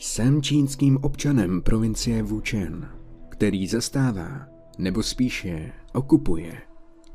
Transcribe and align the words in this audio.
Jsem 0.00 0.42
čínským 0.42 0.98
občanem 1.02 1.62
provincie 1.62 2.22
Wuchen, 2.22 2.88
který 3.28 3.66
zastává, 3.66 4.46
nebo 4.78 5.02
spíše 5.02 5.72
okupuje, 5.94 6.52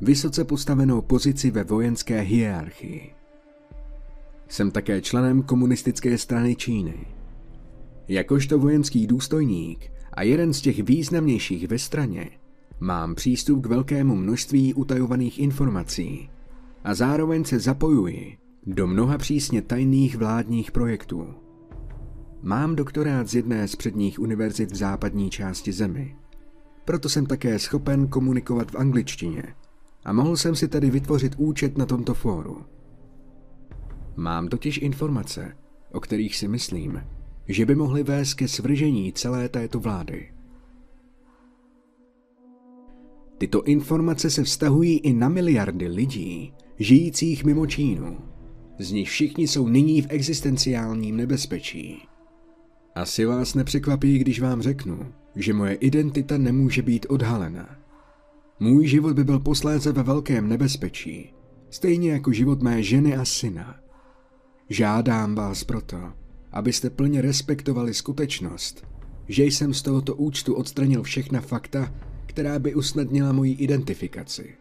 vysoce 0.01 0.43
postavenou 0.43 1.01
pozici 1.01 1.51
ve 1.51 1.63
vojenské 1.63 2.21
hierarchii. 2.21 3.13
Jsem 4.47 4.71
také 4.71 5.01
členem 5.01 5.43
komunistické 5.43 6.17
strany 6.17 6.55
Číny. 6.55 7.07
Jakožto 8.07 8.59
vojenský 8.59 9.07
důstojník 9.07 9.91
a 10.13 10.23
jeden 10.23 10.53
z 10.53 10.61
těch 10.61 10.83
významnějších 10.83 11.67
ve 11.67 11.79
straně, 11.79 12.29
mám 12.79 13.15
přístup 13.15 13.63
k 13.63 13.67
velkému 13.67 14.15
množství 14.15 14.73
utajovaných 14.73 15.39
informací 15.39 16.29
a 16.83 16.93
zároveň 16.93 17.43
se 17.43 17.59
zapojuji 17.59 18.37
do 18.65 18.87
mnoha 18.87 19.17
přísně 19.17 19.61
tajných 19.61 20.15
vládních 20.15 20.71
projektů. 20.71 21.42
Mám 22.45 22.75
doktorát 22.75 23.27
z 23.27 23.35
jedné 23.35 23.67
z 23.67 23.75
předních 23.75 24.19
univerzit 24.19 24.71
v 24.71 24.75
západní 24.75 25.29
části 25.29 25.71
zemi. 25.71 26.15
Proto 26.85 27.09
jsem 27.09 27.25
také 27.25 27.59
schopen 27.59 28.07
komunikovat 28.07 28.71
v 28.71 28.75
angličtině 28.75 29.43
a 30.05 30.13
mohl 30.13 30.37
jsem 30.37 30.55
si 30.55 30.67
tedy 30.67 30.89
vytvořit 30.89 31.35
účet 31.37 31.77
na 31.77 31.85
tomto 31.85 32.13
fóru. 32.13 32.65
Mám 34.15 34.47
totiž 34.47 34.77
informace, 34.77 35.57
o 35.91 35.99
kterých 35.99 36.35
si 36.35 36.47
myslím, 36.47 37.03
že 37.47 37.65
by 37.65 37.75
mohly 37.75 38.03
vést 38.03 38.33
ke 38.33 38.47
svržení 38.47 39.13
celé 39.13 39.49
této 39.49 39.79
vlády. 39.79 40.33
Tyto 43.37 43.63
informace 43.63 44.29
se 44.29 44.43
vztahují 44.43 44.97
i 44.97 45.13
na 45.13 45.29
miliardy 45.29 45.87
lidí, 45.87 46.53
žijících 46.79 47.43
mimo 47.43 47.65
Čínu. 47.65 48.17
Z 48.79 48.91
nich 48.91 49.09
všichni 49.09 49.47
jsou 49.47 49.67
nyní 49.67 50.01
v 50.01 50.07
existenciálním 50.09 51.17
nebezpečí. 51.17 52.07
Asi 52.95 53.25
vás 53.25 53.53
nepřekvapí, 53.53 54.19
když 54.19 54.39
vám 54.39 54.61
řeknu, 54.61 55.13
že 55.35 55.53
moje 55.53 55.73
identita 55.73 56.37
nemůže 56.37 56.81
být 56.81 57.05
odhalena. 57.09 57.77
Můj 58.59 58.87
život 58.87 59.13
by 59.13 59.23
byl 59.23 59.39
posléze 59.39 59.91
ve 59.91 60.03
velkém 60.03 60.49
nebezpečí, 60.49 61.33
stejně 61.69 62.11
jako 62.11 62.31
život 62.31 62.61
mé 62.61 62.83
ženy 62.83 63.17
a 63.17 63.25
syna. 63.25 63.79
Žádám 64.69 65.35
vás 65.35 65.63
proto, 65.63 66.13
abyste 66.51 66.89
plně 66.89 67.21
respektovali 67.21 67.93
skutečnost, 67.93 68.87
že 69.27 69.43
jsem 69.43 69.73
z 69.73 69.81
tohoto 69.81 70.15
účtu 70.15 70.53
odstranil 70.53 71.03
všechna 71.03 71.41
fakta, 71.41 71.93
která 72.25 72.59
by 72.59 72.75
usnadnila 72.75 73.31
moji 73.31 73.53
identifikaci. 73.53 74.55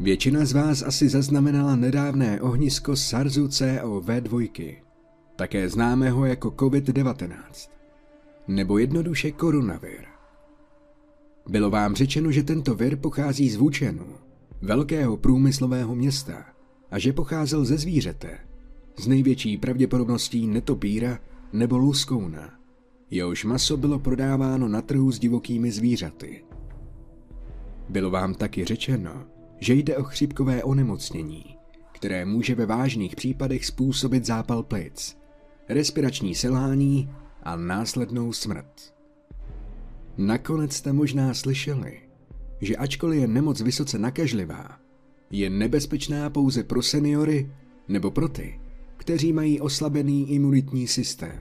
Většina 0.00 0.44
z 0.44 0.52
vás 0.52 0.82
asi 0.82 1.08
zaznamenala 1.08 1.76
nedávné 1.76 2.40
ohnisko 2.40 2.96
SARSu 2.96 3.46
CoV-2, 3.46 4.76
také 5.36 5.68
známého 5.68 6.24
jako 6.24 6.50
COVID-19, 6.50 7.30
nebo 8.48 8.78
jednoduše 8.78 9.32
koronavir. 9.32 10.04
Bylo 11.48 11.70
vám 11.70 11.94
řečeno, 11.94 12.32
že 12.32 12.42
tento 12.42 12.74
vir 12.74 12.96
pochází 12.96 13.50
z 13.50 13.56
Wuchenu, 13.56 14.06
velkého 14.62 15.16
průmyslového 15.16 15.94
města, 15.94 16.44
a 16.90 16.98
že 16.98 17.12
pocházel 17.12 17.64
ze 17.64 17.78
zvířete, 17.78 18.38
s 18.98 19.06
největší 19.06 19.56
pravděpodobností 19.56 20.46
netopíra 20.46 21.18
nebo 21.52 21.78
luskouna. 21.78 22.54
Jehož 23.10 23.44
maso 23.44 23.76
bylo 23.76 23.98
prodáváno 23.98 24.68
na 24.68 24.82
trhu 24.82 25.12
s 25.12 25.18
divokými 25.18 25.70
zvířaty. 25.70 26.44
Bylo 27.88 28.10
vám 28.10 28.34
taky 28.34 28.64
řečeno, 28.64 29.35
že 29.60 29.74
jde 29.74 29.96
o 29.96 30.02
chřipkové 30.02 30.64
onemocnění, 30.64 31.56
které 31.92 32.24
může 32.24 32.54
ve 32.54 32.66
vážných 32.66 33.16
případech 33.16 33.66
způsobit 33.66 34.26
zápal 34.26 34.62
plic, 34.62 35.18
respirační 35.68 36.34
selhání 36.34 37.10
a 37.42 37.56
následnou 37.56 38.32
smrt. 38.32 38.94
Nakonec 40.18 40.72
jste 40.72 40.92
možná 40.92 41.34
slyšeli, 41.34 42.00
že 42.60 42.76
ačkoliv 42.76 43.20
je 43.20 43.28
nemoc 43.28 43.60
vysoce 43.60 43.98
nakažlivá, 43.98 44.78
je 45.30 45.50
nebezpečná 45.50 46.30
pouze 46.30 46.62
pro 46.62 46.82
seniory 46.82 47.50
nebo 47.88 48.10
pro 48.10 48.28
ty, 48.28 48.60
kteří 48.96 49.32
mají 49.32 49.60
oslabený 49.60 50.30
imunitní 50.30 50.86
systém. 50.86 51.40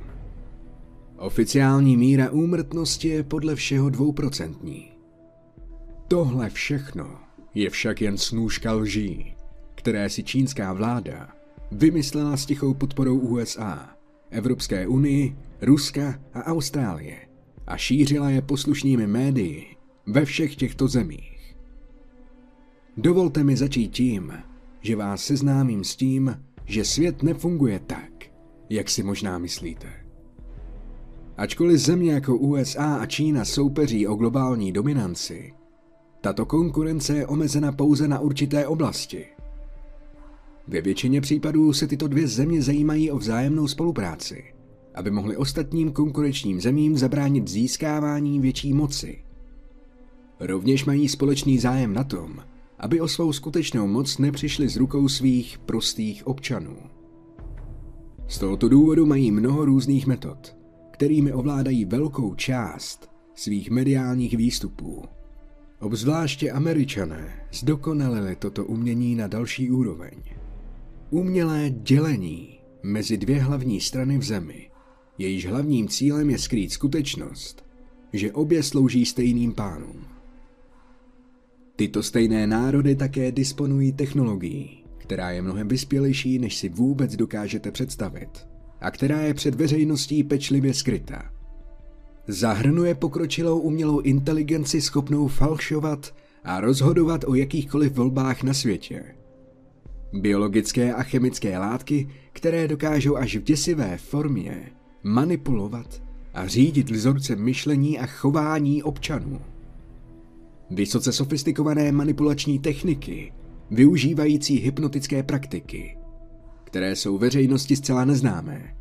Oficiální 1.18 1.98
míra 1.98 2.32
úmrtnosti 2.32 3.08
je 3.08 3.24
podle 3.24 3.56
všeho 3.56 3.90
dvouprocentní. 3.90 4.92
Tohle 6.08 6.50
všechno 6.50 7.25
je 7.56 7.70
však 7.70 8.02
jen 8.02 8.18
snůžka 8.18 8.74
lží, 8.74 9.36
které 9.76 10.10
si 10.10 10.24
čínská 10.24 10.74
vláda 10.74 11.30
vymyslela 11.72 12.38
s 12.38 12.46
tichou 12.46 12.74
podporou 12.74 13.20
USA, 13.20 13.90
Evropské 14.30 14.88
unii, 14.88 15.36
Ruska 15.62 16.20
a 16.34 16.44
Austrálie 16.44 17.18
a 17.68 17.78
šířila 17.78 18.30
je 18.30 18.42
poslušnými 18.42 19.08
médii 19.08 19.76
ve 20.08 20.26
všech 20.26 20.56
těchto 20.56 20.88
zemích. 20.88 21.56
Dovolte 22.98 23.44
mi 23.44 23.58
začít 23.58 23.88
tím, 23.88 24.34
že 24.82 24.96
vás 24.96 25.26
seznámím 25.26 25.84
s 25.84 25.96
tím, 25.96 26.42
že 26.66 26.86
svět 26.86 27.24
nefunguje 27.24 27.80
tak, 27.80 28.12
jak 28.70 28.90
si 28.90 29.04
možná 29.04 29.38
myslíte. 29.38 29.88
Ačkoliv 31.38 31.80
země 31.80 32.14
jako 32.14 32.38
USA 32.38 32.96
a 32.96 33.06
Čína 33.06 33.46
soupeří 33.46 34.08
o 34.08 34.16
globální 34.16 34.72
dominanci, 34.72 35.54
tato 36.26 36.46
konkurence 36.46 37.18
je 37.18 37.28
omezena 37.28 37.72
pouze 37.72 38.08
na 38.08 38.20
určité 38.20 38.68
oblasti. 38.68 39.26
Ve 40.68 40.82
většině 40.82 41.22
případů 41.22 41.74
se 41.74 41.88
tyto 41.88 42.08
dvě 42.08 42.28
země 42.28 42.62
zajímají 42.62 43.12
o 43.12 43.18
vzájemnou 43.18 43.68
spolupráci, 43.68 44.44
aby 44.96 45.12
mohly 45.12 45.38
ostatním 45.38 45.92
konkurenčním 45.92 46.62
zemím 46.62 46.98
zabránit 46.98 47.48
získávání 47.48 48.40
větší 48.40 48.74
moci. 48.74 49.24
Rovněž 50.40 50.86
mají 50.86 51.10
společný 51.10 51.60
zájem 51.60 51.94
na 51.94 52.04
tom, 52.04 52.40
aby 52.80 53.02
o 53.02 53.08
svou 53.08 53.34
skutečnou 53.34 53.88
moc 53.88 54.18
nepřišli 54.18 54.70
z 54.70 54.78
rukou 54.78 55.08
svých 55.08 55.58
prostých 55.58 56.28
občanů. 56.28 56.78
Z 58.28 58.40
tohoto 58.40 58.70
důvodu 58.70 59.06
mají 59.06 59.32
mnoho 59.32 59.66
různých 59.66 60.08
metod, 60.08 60.56
kterými 60.92 61.34
ovládají 61.34 61.86
velkou 61.86 62.36
část 62.36 63.10
svých 63.36 63.70
mediálních 63.72 64.38
výstupů. 64.38 65.04
Obzvláště 65.80 66.52
američané 66.52 67.48
zdokonalili 67.54 68.36
toto 68.36 68.66
umění 68.66 69.16
na 69.16 69.28
další 69.28 69.72
úroveň. 69.72 70.18
Umělé 71.10 71.70
dělení 71.70 72.60
mezi 72.84 73.18
dvě 73.18 73.40
hlavní 73.40 73.82
strany 73.82 74.18
v 74.18 74.24
zemi, 74.24 74.70
jejíž 75.18 75.48
hlavním 75.48 75.88
cílem 75.88 76.30
je 76.30 76.38
skrýt 76.38 76.72
skutečnost, 76.72 77.66
že 78.14 78.32
obě 78.32 78.64
slouží 78.64 79.06
stejným 79.06 79.54
pánům. 79.54 80.06
Tyto 81.76 82.04
stejné 82.04 82.48
národy 82.48 82.96
také 82.96 83.32
disponují 83.32 83.92
technologií, 83.92 84.84
která 84.98 85.32
je 85.32 85.42
mnohem 85.42 85.68
vyspělejší, 85.68 86.40
než 86.40 86.58
si 86.58 86.70
vůbec 86.70 87.16
dokážete 87.16 87.72
představit, 87.72 88.48
a 88.82 88.92
která 88.92 89.22
je 89.22 89.34
před 89.34 89.56
veřejností 89.56 90.24
pečlivě 90.24 90.74
skryta. 90.74 91.35
Zahrnuje 92.28 92.96
pokročilou 92.96 93.60
umělou 93.60 94.00
inteligenci 94.00 94.82
schopnou 94.82 95.28
falšovat 95.28 96.16
a 96.44 96.62
rozhodovat 96.62 97.24
o 97.28 97.36
jakýchkoliv 97.36 97.94
volbách 97.94 98.44
na 98.44 98.54
světě. 98.54 99.04
Biologické 100.14 100.94
a 100.94 101.04
chemické 101.04 101.58
látky, 101.58 102.10
které 102.34 102.68
dokážou 102.68 103.16
až 103.16 103.36
v 103.36 103.44
děsivé 103.44 103.98
formě 103.98 104.72
manipulovat 105.04 106.04
a 106.34 106.48
řídit 106.48 106.92
vzorce 106.92 107.36
myšlení 107.36 108.00
a 108.00 108.06
chování 108.06 108.84
občanů. 108.84 109.42
Vysoce 110.72 111.12
sofistikované 111.12 111.92
manipulační 111.92 112.60
techniky, 112.60 113.34
využívající 113.72 114.58
hypnotické 114.58 115.24
praktiky, 115.24 115.98
které 116.64 116.96
jsou 116.96 117.18
veřejnosti 117.18 117.76
zcela 117.76 118.06
neznámé, 118.06 118.76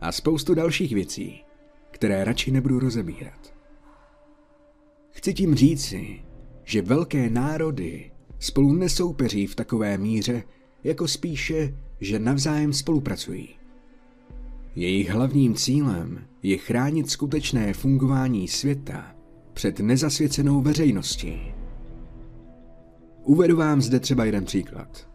a 0.00 0.12
spoustu 0.12 0.54
dalších 0.54 0.94
věcí, 0.94 1.42
které 1.90 2.24
radši 2.24 2.50
nebudu 2.50 2.78
rozebírat. 2.78 3.54
Chci 5.10 5.34
tím 5.34 5.54
říci, 5.54 6.20
že 6.64 6.82
velké 6.82 7.30
národy 7.30 8.10
spolu 8.38 8.72
nesoupeří 8.72 9.46
v 9.46 9.54
takové 9.54 9.98
míře, 9.98 10.42
jako 10.84 11.08
spíše, 11.08 11.74
že 12.00 12.18
navzájem 12.18 12.72
spolupracují. 12.72 13.48
Jejich 14.76 15.10
hlavním 15.10 15.54
cílem 15.54 16.24
je 16.42 16.56
chránit 16.56 17.10
skutečné 17.10 17.72
fungování 17.72 18.48
světa 18.48 19.14
před 19.52 19.80
nezasvěcenou 19.80 20.60
veřejností. 20.60 21.40
Uvedu 23.24 23.56
vám 23.56 23.80
zde 23.80 24.00
třeba 24.00 24.24
jeden 24.24 24.44
příklad. 24.44 25.10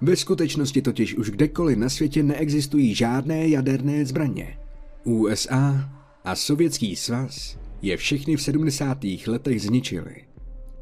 Ve 0.00 0.16
skutečnosti 0.16 0.82
totiž 0.82 1.14
už 1.14 1.30
kdekoliv 1.30 1.78
na 1.78 1.88
světě 1.88 2.22
neexistují 2.22 2.94
žádné 2.94 3.48
jaderné 3.48 4.06
zbraně. 4.06 4.58
USA 5.04 5.95
a 6.26 6.34
Sovětský 6.34 6.96
svaz 6.96 7.58
je 7.82 7.96
všechny 7.96 8.36
v 8.36 8.42
70. 8.42 8.98
letech 9.26 9.62
zničili. 9.62 10.16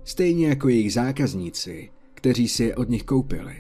Stejně 0.05 0.47
jako 0.49 0.69
jejich 0.69 0.93
zákazníci, 0.93 1.91
kteří 2.15 2.49
si 2.49 2.65
je 2.65 2.77
od 2.77 2.89
nich 2.89 3.03
koupili. 3.03 3.57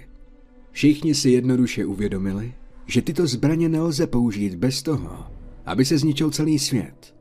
Všichni 0.70 1.14
si 1.14 1.30
jednoduše 1.30 1.86
uvědomili, 1.86 2.54
že 2.86 3.02
tyto 3.02 3.26
zbraně 3.26 3.68
nelze 3.68 4.06
použít 4.06 4.54
bez 4.54 4.82
toho, 4.82 5.26
aby 5.66 5.84
se 5.84 5.98
zničil 5.98 6.30
celý 6.30 6.58
svět, 6.58 7.14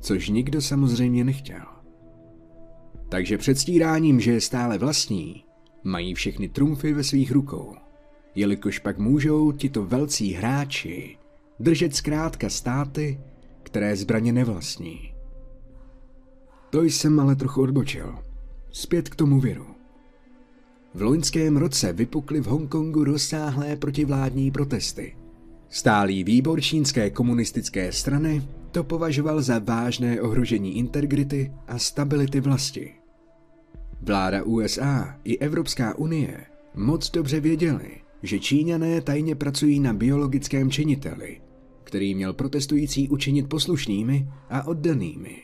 což 0.00 0.28
nikdo 0.28 0.62
samozřejmě 0.62 1.24
nechtěl. 1.24 1.66
Takže 3.08 3.38
předstíráním, 3.38 4.20
že 4.20 4.32
je 4.32 4.40
stále 4.40 4.78
vlastní, 4.78 5.44
mají 5.84 6.14
všechny 6.14 6.48
trumfy 6.48 6.92
ve 6.92 7.04
svých 7.04 7.32
rukou, 7.32 7.74
jelikož 8.34 8.78
pak 8.78 8.98
můžou 8.98 9.52
tito 9.52 9.84
velcí 9.84 10.32
hráči 10.32 11.16
držet 11.60 11.94
zkrátka 11.94 12.50
státy, 12.50 13.20
které 13.66 13.96
zbraně 13.96 14.32
nevlastní. 14.32 15.14
To 16.70 16.82
jsem 16.82 17.20
ale 17.20 17.36
trochu 17.36 17.62
odbočil. 17.62 18.18
Zpět 18.70 19.08
k 19.08 19.16
tomu 19.16 19.40
viru. 19.40 19.66
V 20.94 21.02
loňském 21.02 21.56
roce 21.56 21.92
vypukly 21.92 22.40
v 22.40 22.46
Hongkongu 22.46 23.04
rozsáhlé 23.04 23.76
protivládní 23.76 24.50
protesty. 24.50 25.16
Stálý 25.68 26.24
výbor 26.24 26.60
čínské 26.60 27.10
komunistické 27.10 27.92
strany 27.92 28.48
to 28.70 28.84
považoval 28.84 29.42
za 29.42 29.58
vážné 29.58 30.20
ohrožení 30.20 30.78
integrity 30.78 31.52
a 31.66 31.78
stability 31.78 32.40
vlasti. 32.40 32.94
Vláda 34.02 34.42
USA 34.42 35.18
i 35.24 35.38
Evropská 35.38 35.98
unie 35.98 36.46
moc 36.74 37.10
dobře 37.10 37.40
věděli, 37.40 37.90
že 38.22 38.38
Číňané 38.38 39.00
tajně 39.00 39.34
pracují 39.34 39.80
na 39.80 39.92
biologickém 39.92 40.70
činiteli, 40.70 41.40
který 41.86 42.14
měl 42.14 42.32
protestující 42.32 43.08
učinit 43.08 43.48
poslušnými 43.48 44.28
a 44.50 44.66
oddanými. 44.66 45.36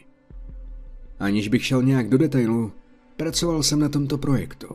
Aniž 1.18 1.48
bych 1.48 1.64
šel 1.64 1.82
nějak 1.82 2.08
do 2.08 2.18
detailu, 2.18 2.72
pracoval 3.16 3.62
jsem 3.62 3.78
na 3.78 3.88
tomto 3.88 4.18
projektu. 4.18 4.66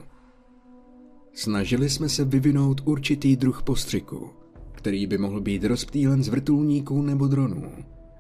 Snažili 1.34 1.90
jsme 1.90 2.10
se 2.10 2.26
vyvinout 2.26 2.82
určitý 2.86 3.36
druh 3.36 3.64
postřiku, 3.64 4.30
který 4.72 5.08
by 5.08 5.18
mohl 5.18 5.42
být 5.42 5.64
rozptýlen 5.64 6.24
z 6.24 6.28
vrtulníků 6.28 7.02
nebo 7.02 7.28
dronů 7.28 7.72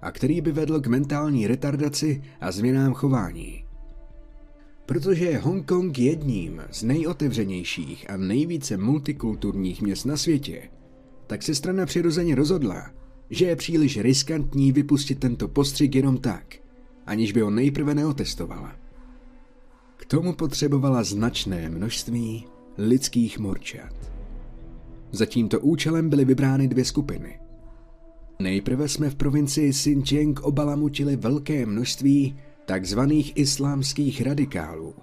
a 0.01 0.11
který 0.11 0.41
by 0.41 0.51
vedl 0.51 0.79
k 0.79 0.87
mentální 0.87 1.47
retardaci 1.47 2.23
a 2.41 2.51
změnám 2.51 2.93
chování. 2.93 3.63
Protože 4.85 5.25
je 5.25 5.37
Hongkong 5.37 5.99
jedním 5.99 6.61
z 6.71 6.83
nejotevřenějších 6.83 8.09
a 8.09 8.17
nejvíce 8.17 8.77
multikulturních 8.77 9.81
měst 9.81 10.05
na 10.05 10.17
světě, 10.17 10.69
tak 11.27 11.43
se 11.43 11.55
strana 11.55 11.85
přirozeně 11.85 12.35
rozhodla, 12.35 12.91
že 13.29 13.45
je 13.45 13.55
příliš 13.55 13.99
riskantní 13.99 14.71
vypustit 14.71 15.19
tento 15.19 15.47
postřik 15.47 15.95
jenom 15.95 16.17
tak, 16.17 16.55
aniž 17.05 17.31
by 17.31 17.41
ho 17.41 17.49
nejprve 17.49 17.95
neotestovala. 17.95 18.75
K 19.97 20.05
tomu 20.05 20.33
potřebovala 20.33 21.03
značné 21.03 21.69
množství 21.69 22.45
lidských 22.77 23.39
morčat. 23.39 24.11
Za 25.11 25.25
tímto 25.25 25.59
účelem 25.59 26.09
byly 26.09 26.25
vybrány 26.25 26.67
dvě 26.67 26.85
skupiny. 26.85 27.39
Nejprve 28.39 28.87
jsme 28.87 29.09
v 29.09 29.15
provincii 29.15 29.71
Xinjiang 29.71 30.39
obalamutili 30.39 31.15
velké 31.15 31.65
množství 31.65 32.37
takzvaných 32.65 33.37
islámských 33.37 34.21
radikálů 34.21 34.95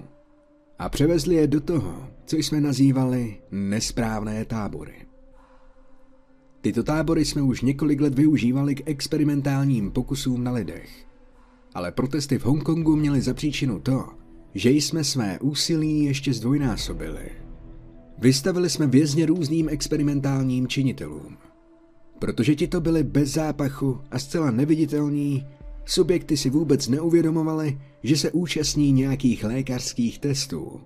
a 0.79 0.89
převezli 0.89 1.35
je 1.35 1.47
do 1.47 1.61
toho, 1.61 2.09
co 2.27 2.37
jsme 2.37 2.61
nazývali 2.61 3.37
nesprávné 3.51 4.45
tábory. 4.45 5.04
Tyto 6.65 6.83
tábory 6.83 7.25
jsme 7.25 7.43
už 7.43 7.63
několik 7.63 8.01
let 8.01 8.15
využívali 8.15 8.75
k 8.75 8.89
experimentálním 8.89 9.91
pokusům 9.91 10.45
na 10.45 10.53
lidech. 10.53 11.07
Ale 11.75 11.93
protesty 11.93 12.39
v 12.39 12.45
Hongkongu 12.45 12.97
měly 12.97 13.21
za 13.21 13.35
příčinu 13.35 13.81
to, 13.81 14.05
že 14.55 14.71
jsme 14.71 15.05
své 15.05 15.39
úsilí 15.39 16.05
ještě 16.05 16.33
zdvojnásobili. 16.33 17.31
Vystavili 18.19 18.71
jsme 18.71 18.87
vězně 18.87 19.27
různým 19.27 19.69
experimentálním 19.69 20.69
činitelům. 20.69 21.37
Protože 22.19 22.55
ti 22.55 22.69
to 22.69 22.81
byli 22.81 23.03
bez 23.03 23.33
zápachu 23.33 24.01
a 24.11 24.19
zcela 24.19 24.51
neviditelní, 24.51 25.47
subjekty 25.85 26.37
si 26.37 26.51
vůbec 26.51 26.89
neuvědomovali, 26.89 27.81
že 28.03 28.17
se 28.17 28.31
účastní 28.31 28.93
nějakých 28.93 29.45
lékařských 29.45 30.19
testů. 30.19 30.81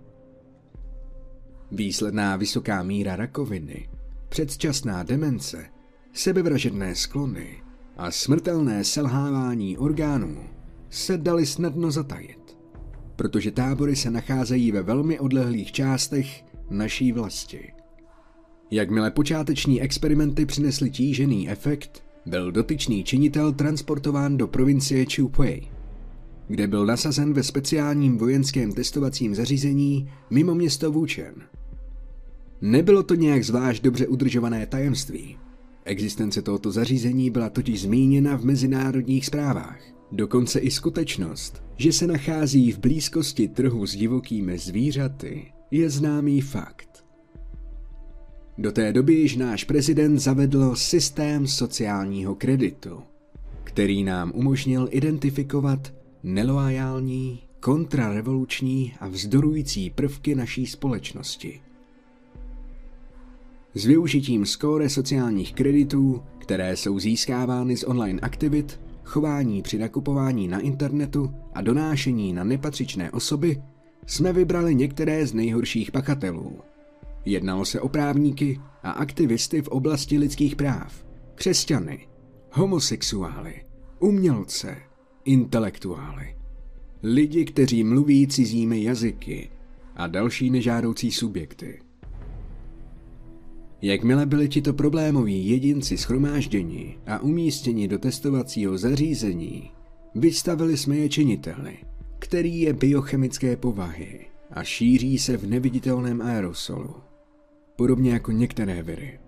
Výsledná 1.70 2.36
vysoká 2.36 2.82
míra 2.82 3.16
rakoviny, 3.16 3.88
předčasná 4.28 5.02
demence, 5.02 5.66
sebevražedné 6.12 6.94
sklony 6.94 7.62
a 7.96 8.10
smrtelné 8.10 8.84
selhávání 8.84 9.78
orgánů 9.78 10.38
se 10.90 11.18
dali 11.18 11.46
snadno 11.46 11.90
zatajit, 11.90 12.58
protože 13.16 13.50
tábory 13.50 13.96
se 13.96 14.10
nacházejí 14.10 14.72
ve 14.72 14.82
velmi 14.82 15.18
odlehlých 15.18 15.72
částech 15.72 16.44
naší 16.70 17.12
vlasti. 17.12 17.72
Jakmile 18.70 19.10
počáteční 19.10 19.82
experimenty 19.82 20.46
přinesly 20.46 20.90
tížený 20.90 21.50
efekt, 21.50 22.04
byl 22.26 22.52
dotyčný 22.52 23.04
činitel 23.04 23.52
transportován 23.52 24.36
do 24.36 24.48
provincie 24.48 25.06
Chupui, 25.16 25.62
kde 26.48 26.66
byl 26.66 26.86
nasazen 26.86 27.32
ve 27.34 27.42
speciálním 27.42 28.18
vojenském 28.18 28.72
testovacím 28.72 29.34
zařízení 29.34 30.10
mimo 30.30 30.54
město 30.54 30.92
Wuchen. 30.92 31.34
Nebylo 32.60 33.02
to 33.02 33.14
nějak 33.14 33.44
zvlášť 33.44 33.82
dobře 33.82 34.06
udržované 34.06 34.66
tajemství. 34.66 35.36
Existence 35.84 36.42
tohoto 36.42 36.72
zařízení 36.72 37.30
byla 37.30 37.50
totiž 37.50 37.82
zmíněna 37.82 38.36
v 38.36 38.44
mezinárodních 38.44 39.26
zprávách. 39.26 39.80
Dokonce 40.12 40.58
i 40.58 40.70
skutečnost, 40.70 41.62
že 41.76 41.92
se 41.92 42.06
nachází 42.06 42.72
v 42.72 42.78
blízkosti 42.78 43.48
trhu 43.48 43.86
s 43.86 43.96
divokými 43.96 44.58
zvířaty, 44.58 45.52
je 45.70 45.90
známý 45.90 46.40
fakt. 46.40 47.04
Do 48.58 48.72
té 48.72 48.92
doby 48.92 49.14
již 49.14 49.36
náš 49.36 49.64
prezident 49.64 50.18
zavedl 50.18 50.74
systém 50.74 51.46
sociálního 51.46 52.34
kreditu, 52.34 53.02
který 53.64 54.04
nám 54.04 54.32
umožnil 54.34 54.88
identifikovat 54.90 55.94
neloajální, 56.22 57.42
kontrarevoluční 57.60 58.94
a 59.00 59.08
vzdorující 59.08 59.90
prvky 59.90 60.34
naší 60.34 60.66
společnosti. 60.66 61.60
S 63.74 63.84
využitím 63.84 64.46
skóre 64.46 64.88
sociálních 64.88 65.54
kreditů, 65.54 66.22
které 66.38 66.76
jsou 66.76 66.98
získávány 66.98 67.76
z 67.76 67.84
online 67.84 68.20
aktivit, 68.20 68.80
chování 69.04 69.62
při 69.62 69.78
nakupování 69.78 70.48
na 70.48 70.60
internetu 70.60 71.34
a 71.54 71.62
donášení 71.62 72.32
na 72.32 72.44
nepatřičné 72.44 73.10
osoby, 73.10 73.62
jsme 74.06 74.32
vybrali 74.32 74.74
některé 74.74 75.26
z 75.26 75.34
nejhorších 75.34 75.92
pachatelů. 75.92 76.58
Jednalo 77.24 77.64
se 77.64 77.80
o 77.80 77.88
právníky 77.88 78.60
a 78.82 78.90
aktivisty 78.90 79.62
v 79.62 79.68
oblasti 79.68 80.18
lidských 80.18 80.56
práv, 80.56 81.06
křesťany, 81.34 82.08
homosexuály, 82.52 83.64
umělce, 83.98 84.76
intelektuály, 85.24 86.36
lidi, 87.02 87.44
kteří 87.44 87.84
mluví 87.84 88.26
cizími 88.26 88.82
jazyky 88.82 89.50
a 89.96 90.06
další 90.06 90.50
nežádoucí 90.50 91.10
subjekty. 91.10 91.87
Jakmile 93.82 94.26
byli 94.26 94.48
tito 94.48 94.72
problémoví 94.72 95.48
jedinci 95.48 95.96
schromážděni 95.96 96.98
a 97.06 97.18
umístěni 97.18 97.88
do 97.88 97.98
testovacího 97.98 98.78
zařízení, 98.78 99.70
vystavili 100.14 100.76
jsme 100.76 100.96
je 100.96 101.08
činiteli– 101.08 101.78
který 102.18 102.60
je 102.60 102.72
biochemické 102.72 103.56
povahy 103.56 104.26
a 104.50 104.64
šíří 104.64 105.18
se 105.18 105.36
v 105.36 105.46
neviditelném 105.46 106.22
aerosolu, 106.22 106.94
podobně 107.76 108.12
jako 108.12 108.32
některé 108.32 108.82
viry. 108.82 109.20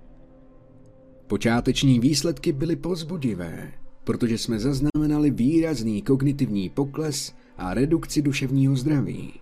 Počáteční 1.26 2.00
výsledky 2.00 2.52
byly 2.52 2.76
pozbudivé, 2.76 3.72
protože 4.04 4.38
jsme 4.38 4.58
zaznamenali 4.58 5.30
výrazný 5.30 6.02
kognitivní 6.02 6.68
pokles 6.68 7.32
a 7.56 7.74
redukci 7.74 8.22
duševního 8.22 8.76
zdraví. 8.76 9.32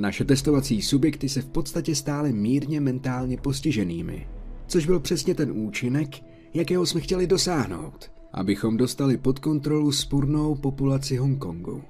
Naše 0.00 0.24
testovací 0.24 0.82
subjekty 0.82 1.28
se 1.28 1.42
v 1.42 1.46
podstatě 1.46 1.94
stály 1.94 2.32
mírně 2.32 2.80
mentálně 2.80 3.36
postiženými, 3.36 4.28
což 4.66 4.86
byl 4.86 5.00
přesně 5.00 5.34
ten 5.34 5.52
účinek, 5.52 6.08
jakého 6.54 6.86
jsme 6.86 7.00
chtěli 7.00 7.26
dosáhnout, 7.26 8.10
abychom 8.32 8.76
dostali 8.76 9.16
pod 9.16 9.38
kontrolu 9.38 9.92
spurnou 9.92 10.54
populaci 10.54 11.16
Hongkongu. 11.16 11.82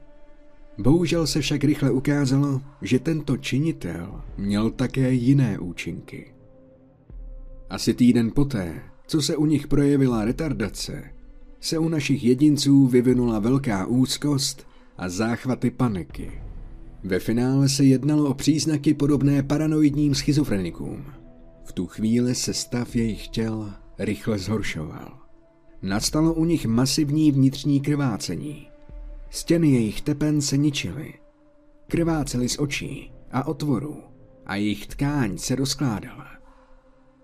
Bohužel 0.79 1.26
se 1.26 1.40
však 1.40 1.64
rychle 1.64 1.90
ukázalo, 1.90 2.61
že 2.83 2.99
tento 2.99 3.37
činitel 3.37 4.23
měl 4.38 4.71
také 4.71 5.12
jiné 5.12 5.59
účinky. 5.59 6.35
Asi 7.71 7.95
týden 7.95 8.31
poté, 8.35 8.83
co 9.07 9.23
se 9.23 9.37
u 9.37 9.47
nich 9.47 9.69
projevila 9.69 10.25
retardace, 10.25 11.05
se 11.61 11.79
u 11.79 11.88
našich 11.88 12.25
jedinců 12.25 12.87
vyvinula 12.87 13.38
velká 13.38 13.87
úzkost 13.87 14.67
a 14.99 15.09
záchvaty 15.09 15.71
paniky. 15.71 16.50
Ve 17.04 17.19
finále 17.19 17.69
se 17.69 17.85
jednalo 17.85 18.30
o 18.30 18.35
příznaky 18.35 18.95
podobné 18.95 19.42
paranoidním 19.42 20.14
schizofrenikům. 20.14 21.04
V 21.64 21.73
tu 21.73 21.87
chvíli 21.87 22.35
se 22.35 22.54
stav 22.54 22.97
jejich 22.97 23.28
těl 23.28 23.73
rychle 23.99 24.38
zhoršoval. 24.38 25.19
Nastalo 25.83 26.35
u 26.35 26.45
nich 26.45 26.66
masivní 26.66 27.33
vnitřní 27.33 27.80
krvácení– 27.80 28.66
Stěny 29.30 29.71
jejich 29.71 30.00
tepen 30.00 30.42
se 30.42 30.57
ničily. 30.57 31.14
Krvácely 31.87 32.49
z 32.49 32.59
očí 32.59 33.12
a 33.33 33.47
otvorů 33.47 34.02
a 34.47 34.57
jejich 34.57 34.87
tkáň 34.87 35.38
se 35.38 35.54
rozkládala. 35.54 36.26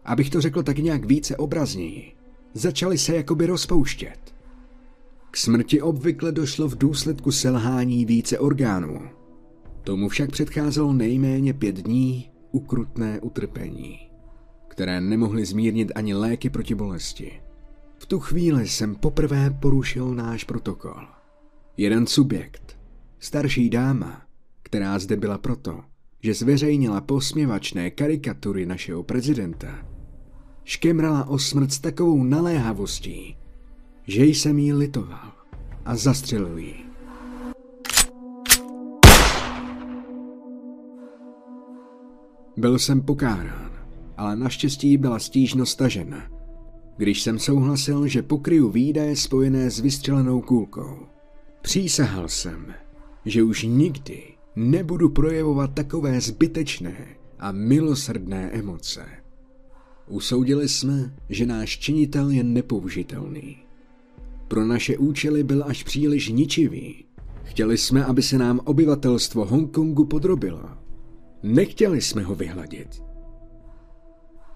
Abych 0.04 0.30
to 0.30 0.40
řekl 0.40 0.62
tak 0.62 0.78
nějak 0.78 1.04
více 1.04 1.36
obrazněji, 1.36 2.12
začaly 2.54 2.98
se 2.98 3.16
jakoby 3.16 3.46
rozpouštět. 3.46 4.34
K 5.30 5.36
smrti 5.36 5.82
obvykle 5.82 6.32
došlo 6.32 6.68
v 6.68 6.78
důsledku 6.78 7.32
selhání 7.32 8.04
více 8.04 8.38
orgánů. 8.38 9.00
Tomu 9.86 10.08
však 10.08 10.30
předcházelo 10.30 10.92
nejméně 10.92 11.54
pět 11.54 11.76
dní 11.76 12.30
ukrutné 12.50 13.20
utrpení, 13.20 13.98
které 14.68 15.00
nemohly 15.00 15.44
zmírnit 15.44 15.92
ani 15.94 16.14
léky 16.14 16.50
proti 16.50 16.74
bolesti. 16.74 17.40
V 17.98 18.06
tu 18.06 18.20
chvíli 18.20 18.68
jsem 18.68 18.94
poprvé 18.94 19.50
porušil 19.50 20.14
náš 20.14 20.44
protokol. 20.44 21.06
Jeden 21.76 22.06
subjekt, 22.06 22.78
starší 23.18 23.70
dáma, 23.70 24.22
která 24.62 24.98
zde 24.98 25.16
byla 25.16 25.38
proto, 25.38 25.80
že 26.22 26.34
zveřejnila 26.34 27.00
posměvačné 27.00 27.90
karikatury 27.90 28.66
našeho 28.66 29.02
prezidenta, 29.02 29.88
škemrala 30.64 31.28
o 31.28 31.38
smrt 31.38 31.72
s 31.72 31.80
takovou 31.80 32.24
naléhavostí, 32.24 33.36
že 34.06 34.24
jsem 34.24 34.58
jí 34.58 34.72
litoval 34.72 35.32
a 35.84 35.96
zastřelil 35.96 36.58
ji. 36.58 36.85
Byl 42.56 42.78
jsem 42.78 43.00
pokárán, 43.00 43.70
ale 44.16 44.36
naštěstí 44.36 44.96
byla 44.96 45.18
stížnost 45.18 45.70
stažena, 45.70 46.30
když 46.96 47.22
jsem 47.22 47.38
souhlasil, 47.38 48.06
že 48.06 48.22
pokryju 48.22 48.70
výdaje 48.70 49.16
spojené 49.16 49.70
s 49.70 49.80
vystřelenou 49.80 50.40
kůlkou. 50.40 50.98
Přísahal 51.62 52.28
jsem, 52.28 52.74
že 53.24 53.42
už 53.42 53.62
nikdy 53.62 54.22
nebudu 54.56 55.08
projevovat 55.08 55.74
takové 55.74 56.20
zbytečné 56.20 57.06
a 57.38 57.52
milosrdné 57.52 58.50
emoce. 58.50 59.06
Usoudili 60.08 60.68
jsme, 60.68 61.14
že 61.28 61.46
náš 61.46 61.78
činitel 61.78 62.30
je 62.30 62.44
nepoužitelný. 62.44 63.56
Pro 64.48 64.64
naše 64.64 64.98
účely 64.98 65.44
byl 65.44 65.64
až 65.66 65.82
příliš 65.82 66.28
ničivý. 66.28 67.04
Chtěli 67.42 67.78
jsme, 67.78 68.04
aby 68.04 68.22
se 68.22 68.38
nám 68.38 68.60
obyvatelstvo 68.64 69.44
Hongkongu 69.44 70.04
podrobilo. 70.04 70.75
Nechtěli 71.46 72.00
jsme 72.00 72.22
ho 72.22 72.34
vyhladit. 72.34 73.02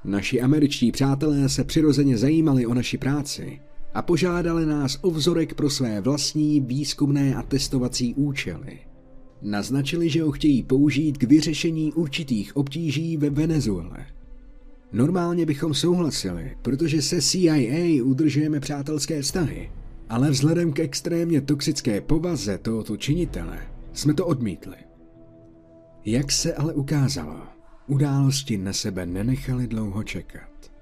Naši 0.05 0.41
američtí 0.41 0.93
přátelé 0.93 1.49
se 1.49 1.65
přirozeně 1.65 2.19
zajímali 2.19 2.67
o 2.67 2.75
naši 2.75 2.99
práci 2.99 3.61
a 3.95 4.03
požádali 4.03 4.67
nás 4.67 4.99
o 5.03 5.11
vzorek 5.11 5.55
pro 5.55 5.71
své 5.71 6.01
vlastní 6.01 6.61
výzkumné 6.61 7.35
a 7.35 7.43
testovací 7.43 8.15
účely. 8.15 8.79
Naznačili, 9.43 10.09
že 10.09 10.23
ho 10.23 10.33
chtějí 10.33 10.63
použít 10.63 11.19
k 11.19 11.23
vyřešení 11.23 11.93
určitých 11.93 12.57
obtíží 12.57 13.17
ve 13.17 13.31
Venezuele. 13.31 14.07
Normálně 14.93 15.47
bychom 15.47 15.75
souhlasili, 15.75 16.57
protože 16.63 17.03
se 17.03 17.23
CIA 17.23 18.03
udržujeme 18.05 18.61
přátelské 18.61 19.23
vztahy, 19.23 19.71
ale 20.09 20.31
vzhledem 20.31 20.73
k 20.73 20.81
extrémně 20.81 21.41
toxické 21.41 22.01
povaze 22.01 22.59
tohoto 22.59 22.97
činitele 22.97 23.59
jsme 23.93 24.15
to 24.15 24.27
odmítli. 24.27 24.90
Jak 26.05 26.33
se 26.33 26.55
ale 26.55 26.75
ukázalo, 26.75 27.43
události 27.87 28.59
na 28.59 28.73
sebe 28.73 29.07
nenechaly 29.07 29.67
dlouho 29.67 30.03
čekat. 30.03 30.73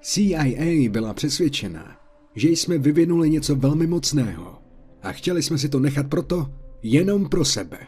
CIA 0.00 0.90
byla 0.90 1.14
přesvědčena, 1.14 1.96
že 2.34 2.48
jsme 2.48 2.78
vyvinuli 2.78 3.30
něco 3.30 3.56
velmi 3.56 3.86
mocného 3.86 4.58
a 5.02 5.12
chtěli 5.12 5.42
jsme 5.42 5.58
si 5.58 5.68
to 5.68 5.80
nechat 5.80 6.06
proto 6.06 6.52
jenom 6.82 7.28
pro 7.28 7.44
sebe. 7.44 7.78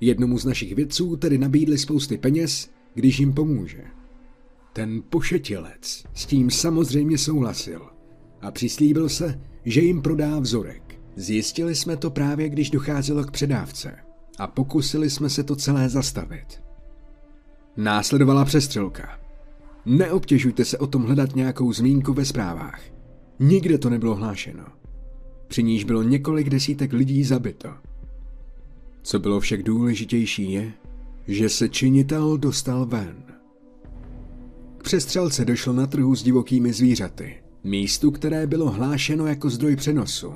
Jednomu 0.00 0.38
z 0.38 0.44
našich 0.44 0.74
vědců 0.74 1.16
tedy 1.16 1.38
nabídli 1.38 1.78
spousty 1.78 2.18
peněz, 2.18 2.70
když 2.94 3.20
jim 3.20 3.32
pomůže. 3.32 3.84
Ten 4.72 5.02
pošetilec 5.10 6.04
s 6.14 6.26
tím 6.26 6.50
samozřejmě 6.50 7.18
souhlasil 7.18 7.86
a 8.40 8.50
přislíbil 8.50 9.08
se, 9.08 9.40
že 9.64 9.80
jim 9.80 10.02
prodá 10.02 10.38
vzorek. 10.38 11.00
Zjistili 11.16 11.74
jsme 11.74 11.96
to 11.96 12.10
právě, 12.10 12.48
když 12.48 12.70
docházelo 12.70 13.24
k 13.24 13.30
předávce 13.30 14.05
a 14.38 14.46
pokusili 14.46 15.10
jsme 15.10 15.30
se 15.30 15.42
to 15.42 15.56
celé 15.56 15.88
zastavit. 15.88 16.62
Následovala 17.76 18.44
přestřelka. 18.44 19.18
Neobtěžujte 19.86 20.64
se 20.64 20.78
o 20.78 20.86
tom 20.86 21.02
hledat 21.02 21.36
nějakou 21.36 21.72
zmínku 21.72 22.12
ve 22.12 22.24
zprávách. 22.24 22.80
Nikde 23.38 23.78
to 23.78 23.90
nebylo 23.90 24.14
hlášeno. 24.14 24.64
Při 25.48 25.62
níž 25.62 25.84
bylo 25.84 26.02
několik 26.02 26.50
desítek 26.50 26.92
lidí 26.92 27.24
zabito. 27.24 27.68
Co 29.02 29.18
bylo 29.18 29.40
však 29.40 29.62
důležitější 29.62 30.52
je, 30.52 30.72
že 31.28 31.48
se 31.48 31.68
činitel 31.68 32.38
dostal 32.38 32.86
ven. 32.86 33.24
K 34.78 34.82
přestřelce 34.82 35.44
došlo 35.44 35.72
na 35.72 35.86
trhu 35.86 36.16
s 36.16 36.22
divokými 36.22 36.72
zvířaty, 36.72 37.36
místu, 37.64 38.10
které 38.10 38.46
bylo 38.46 38.70
hlášeno 38.70 39.26
jako 39.26 39.50
zdroj 39.50 39.76
přenosu. 39.76 40.32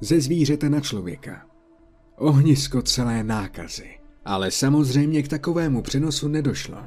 Ze 0.00 0.20
zvířete 0.20 0.70
na 0.70 0.80
člověka. 0.80 1.49
Ohnisko 2.20 2.82
celé 2.82 3.24
nákazy. 3.24 3.90
Ale 4.24 4.50
samozřejmě 4.50 5.22
k 5.22 5.28
takovému 5.28 5.82
přenosu 5.82 6.28
nedošlo. 6.28 6.78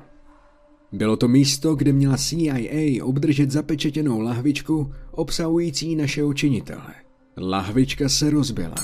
Bylo 0.91 1.17
to 1.17 1.27
místo, 1.27 1.75
kde 1.75 1.93
měla 1.93 2.17
CIA 2.17 3.05
obdržet 3.05 3.51
zapečetěnou 3.51 4.19
lahvičku 4.19 4.91
obsahující 5.11 5.95
našeho 5.95 6.33
činitele. 6.33 6.93
Lahvička 7.37 8.09
se 8.09 8.29
rozbila, 8.29 8.75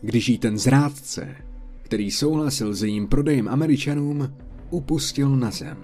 když 0.00 0.28
jí 0.28 0.38
ten 0.38 0.58
zrádce, 0.58 1.36
který 1.82 2.10
souhlasil 2.10 2.74
s 2.74 2.82
jejím 2.82 3.06
prodejem 3.06 3.48
Američanům, 3.48 4.34
upustil 4.70 5.36
na 5.36 5.50
zem. 5.50 5.78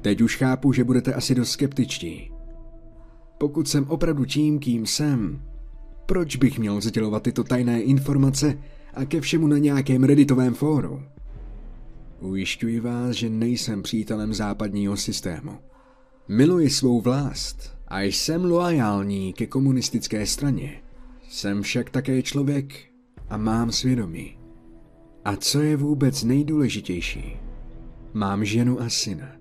Teď 0.00 0.20
už 0.20 0.36
chápu, 0.36 0.72
že 0.72 0.84
budete 0.84 1.14
asi 1.14 1.34
dost 1.34 1.50
skeptičtí. 1.50 2.30
Pokud 3.38 3.68
jsem 3.68 3.84
opravdu 3.88 4.24
tím, 4.24 4.58
kým 4.58 4.86
jsem, 4.86 5.42
proč 6.10 6.36
bych 6.36 6.58
měl 6.58 6.80
sdělovat 6.80 7.22
tyto 7.22 7.44
tajné 7.44 7.82
informace 7.82 8.58
a 8.94 9.04
ke 9.04 9.20
všemu 9.20 9.46
na 9.46 9.58
nějakém 9.58 10.04
redditovém 10.04 10.54
fóru. 10.54 11.02
Ujišťuji 12.20 12.80
vás, 12.80 13.16
že 13.16 13.30
nejsem 13.30 13.82
přítelem 13.82 14.34
západního 14.34 14.96
systému. 14.96 15.58
Miluji 16.28 16.70
svou 16.70 17.00
vlast 17.00 17.76
a 17.88 18.00
jsem 18.00 18.44
loajální 18.44 19.32
ke 19.32 19.46
komunistické 19.46 20.26
straně. 20.26 20.82
Jsem 21.28 21.62
však 21.62 21.90
také 21.90 22.22
člověk 22.22 22.74
a 23.28 23.36
mám 23.36 23.72
svědomí. 23.72 24.38
A 25.24 25.36
co 25.36 25.60
je 25.60 25.76
vůbec 25.76 26.24
nejdůležitější? 26.24 27.36
Mám 28.14 28.44
ženu 28.44 28.80
a 28.80 28.88
syna. 28.88 29.32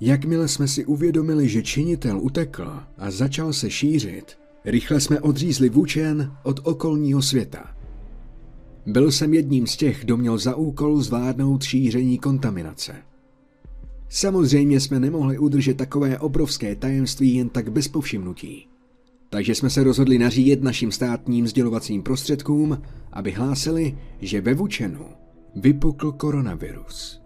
Jakmile 0.00 0.48
jsme 0.48 0.68
si 0.68 0.84
uvědomili, 0.84 1.48
že 1.48 1.62
činitel 1.62 2.18
utekl 2.20 2.80
a 2.98 3.10
začal 3.10 3.52
se 3.52 3.70
šířit, 3.70 4.37
Rychle 4.64 5.00
jsme 5.00 5.20
odřízli 5.20 5.68
vůčen 5.68 6.32
od 6.42 6.60
okolního 6.62 7.22
světa. 7.22 7.76
Byl 8.86 9.12
jsem 9.12 9.34
jedním 9.34 9.66
z 9.66 9.76
těch, 9.76 10.04
kdo 10.04 10.16
měl 10.16 10.38
za 10.38 10.54
úkol 10.54 11.02
zvládnout 11.02 11.62
šíření 11.62 12.18
kontaminace. 12.18 12.94
Samozřejmě 14.08 14.80
jsme 14.80 15.00
nemohli 15.00 15.38
udržet 15.38 15.76
takové 15.76 16.18
obrovské 16.18 16.76
tajemství 16.76 17.34
jen 17.34 17.48
tak 17.48 17.72
bez 17.72 17.88
povšimnutí. 17.88 18.68
Takže 19.30 19.54
jsme 19.54 19.70
se 19.70 19.84
rozhodli 19.84 20.18
nařídit 20.18 20.62
našim 20.62 20.92
státním 20.92 21.48
sdělovacím 21.48 22.02
prostředkům, 22.02 22.82
aby 23.12 23.32
hlásili, 23.32 23.98
že 24.20 24.40
ve 24.40 24.54
Vučenu 24.54 25.06
vypukl 25.56 26.12
koronavirus. 26.12 27.22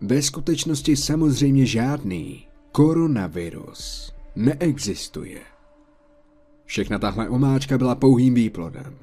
Ve 0.00 0.22
skutečnosti 0.22 0.96
samozřejmě 0.96 1.66
žádný 1.66 2.46
koronavirus 2.72 4.12
neexistuje. 4.36 5.51
Všechna 6.72 6.98
tahle 6.98 7.28
omáčka 7.28 7.78
byla 7.78 7.94
pouhým 7.94 8.34
výplodem. 8.34 8.94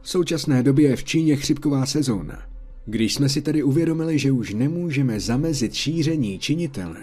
V 0.00 0.08
současné 0.08 0.62
době 0.62 0.88
je 0.88 0.96
v 0.96 1.04
Číně 1.04 1.36
chřipková 1.36 1.86
sezóna. 1.86 2.42
Když 2.84 3.14
jsme 3.14 3.28
si 3.28 3.42
tedy 3.42 3.62
uvědomili, 3.62 4.18
že 4.18 4.32
už 4.32 4.54
nemůžeme 4.54 5.20
zamezit 5.20 5.74
šíření 5.74 6.38
činitele, 6.38 7.00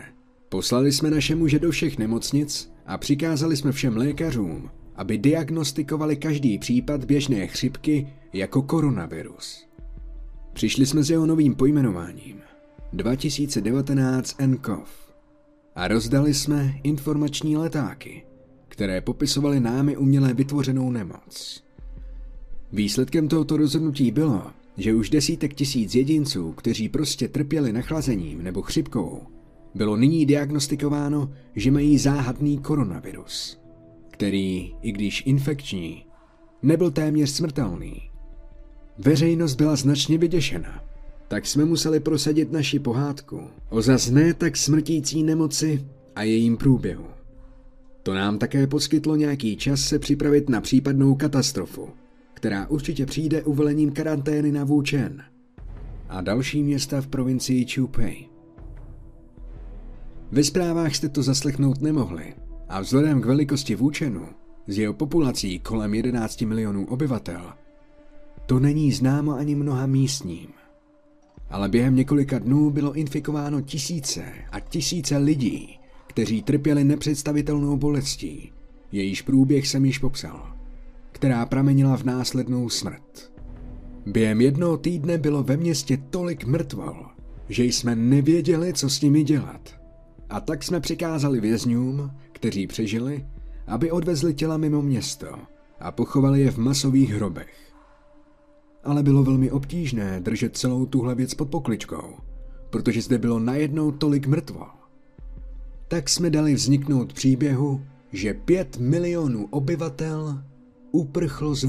poslali 0.50 0.92
jsme 0.92 1.12
naše 1.12 1.36
muže 1.36 1.60
do 1.60 1.72
všech 1.72 1.98
nemocnic 1.98 2.72
a 2.86 2.98
přikázali 2.98 3.58
jsme 3.58 3.72
všem 3.72 3.98
lékařům, 3.98 4.70
aby 4.96 5.18
diagnostikovali 5.18 6.16
každý 6.16 6.58
případ 6.58 7.06
běžné 7.06 7.48
chřipky 7.48 8.08
jako 8.34 8.62
koronavirus. 8.62 9.68
Přišli 10.54 10.86
jsme 10.86 11.04
s 11.04 11.10
jeho 11.10 11.26
novým 11.26 11.56
pojmenováním 11.56 12.38
2019 12.94 14.36
nCoV 14.46 15.14
a 15.76 15.88
rozdali 15.88 16.34
jsme 16.34 16.80
informační 16.84 17.58
letáky– 17.58 18.24
které 18.74 19.02
popisovaly 19.02 19.60
námi 19.60 19.98
umělé 19.98 20.34
vytvořenou 20.34 20.92
nemoc. 20.92 21.64
Výsledkem 22.72 23.28
tohoto 23.28 23.58
rozhodnutí 23.58 24.12
bylo, 24.12 24.44
že 24.78 24.94
už 24.94 25.10
desítek 25.10 25.54
tisíc 25.54 25.96
jedinců, 25.96 26.52
kteří 26.52 26.90
prostě 26.90 27.28
trpěli 27.28 27.74
nachlazením 27.74 28.44
nebo 28.44 28.62
chřipkou, 28.62 29.22
bylo 29.76 29.98
nyní 29.98 30.26
diagnostikováno, 30.26 31.32
že 31.56 31.72
mají 31.72 31.98
záhadný 31.98 32.58
koronavirus, 32.58 33.60
který, 34.12 34.74
i 34.82 34.92
když 34.92 35.24
infekční, 35.26 36.06
nebyl 36.62 36.92
téměř 36.92 37.30
smrtelný. 37.30 38.02
Veřejnost 38.98 39.56
byla 39.56 39.76
značně 39.76 40.18
vyděšena, 40.18 40.84
tak 41.28 41.46
jsme 41.46 41.66
museli 41.66 42.00
prosadit 42.00 42.52
naši 42.52 42.80
pohádku 42.80 43.42
o 43.70 43.82
zas 43.82 44.10
ne 44.10 44.34
tak 44.34 44.58
smrtící 44.58 45.24
nemoci 45.24 45.86
a 46.16 46.24
jejím 46.24 46.58
průběhu. 46.58 47.06
To 48.04 48.14
nám 48.14 48.38
také 48.38 48.68
poskytlo 48.68 49.16
nějaký 49.16 49.58
čas 49.58 49.82
se 49.82 50.00
připravit 50.00 50.50
na 50.50 50.62
případnou 50.62 51.16
katastrofu, 51.16 51.90
která 52.34 52.68
určitě 52.68 53.06
přijde 53.06 53.44
uvolením 53.44 53.92
karantény 53.92 54.52
na 54.52 54.64
Wuchen 54.64 55.24
a 56.10 56.22
další 56.22 56.64
města 56.64 57.02
v 57.02 57.08
provincii 57.08 57.66
Chupei. 57.74 58.30
Ve 60.32 60.44
zprávách 60.44 60.96
jste 60.96 61.10
to 61.10 61.24
zaslechnout 61.24 61.82
nemohli 61.82 62.34
a 62.70 62.82
vzhledem 62.82 63.22
k 63.22 63.26
velikosti 63.26 63.76
Wuchenu 63.76 64.28
s 64.68 64.78
jeho 64.78 64.94
populací 64.94 65.60
kolem 65.60 65.94
11 65.94 66.42
milionů 66.42 66.86
obyvatel, 66.86 67.54
to 68.46 68.60
není 68.60 68.92
známo 68.92 69.34
ani 69.34 69.56
mnoha 69.56 69.86
místním. 69.86 70.48
Ale 71.50 71.70
během 71.70 71.96
několika 71.96 72.40
dnů 72.40 72.70
bylo 72.70 72.94
infikováno 72.94 73.62
tisíce 73.62 74.24
a 74.52 74.60
tisíce 74.60 75.18
lidí, 75.18 75.80
kteří 76.14 76.44
trpěli 76.44 76.84
nepředstavitelnou 76.84 77.78
bolestí, 77.78 78.52
jejíž 78.92 79.22
průběh 79.22 79.68
jsem 79.68 79.86
již 79.86 80.00
popsal, 80.00 80.56
která 81.12 81.46
pramenila 81.46 81.98
v 81.98 82.04
následnou 82.04 82.70
smrt. 82.70 83.34
Během 84.06 84.42
jednoho 84.42 84.78
týdne 84.78 85.18
bylo 85.18 85.44
ve 85.44 85.58
městě 85.58 85.98
tolik 86.10 86.46
mrtvol, 86.46 87.06
že 87.50 87.64
jsme 87.64 87.96
nevěděli, 87.96 88.74
co 88.74 88.90
s 88.90 89.02
nimi 89.02 89.24
dělat. 89.24 89.80
A 90.30 90.40
tak 90.40 90.64
jsme 90.64 90.80
přikázali 90.80 91.40
vězňům, 91.40 92.12
kteří 92.32 92.68
přežili, 92.68 93.26
aby 93.68 93.92
odvezli 93.92 94.34
těla 94.34 94.58
mimo 94.58 94.82
město 94.82 95.28
a 95.80 95.92
pochovali 95.92 96.42
je 96.42 96.52
v 96.52 96.58
masových 96.58 97.14
hrobech. 97.14 97.74
Ale 98.84 99.04
bylo 99.04 99.24
velmi 99.24 99.52
obtížné 99.52 100.20
držet 100.20 100.58
celou 100.58 100.86
tuhle 100.86 101.16
věc 101.16 101.34
pod 101.34 101.50
pokličkou, 101.50 102.16
protože 102.70 103.02
zde 103.02 103.18
bylo 103.18 103.40
najednou 103.40 103.92
tolik 103.92 104.28
mrtvol. 104.28 104.83
Tak 105.94 106.10
jsme 106.10 106.30
dali 106.30 106.54
vzniknout 106.54 107.14
příběhu, 107.14 107.86
že 108.12 108.34
pět 108.34 108.78
milionů 108.78 109.48
obyvatel 109.52 110.44
uprchlo 110.92 111.56
z. 111.56 111.66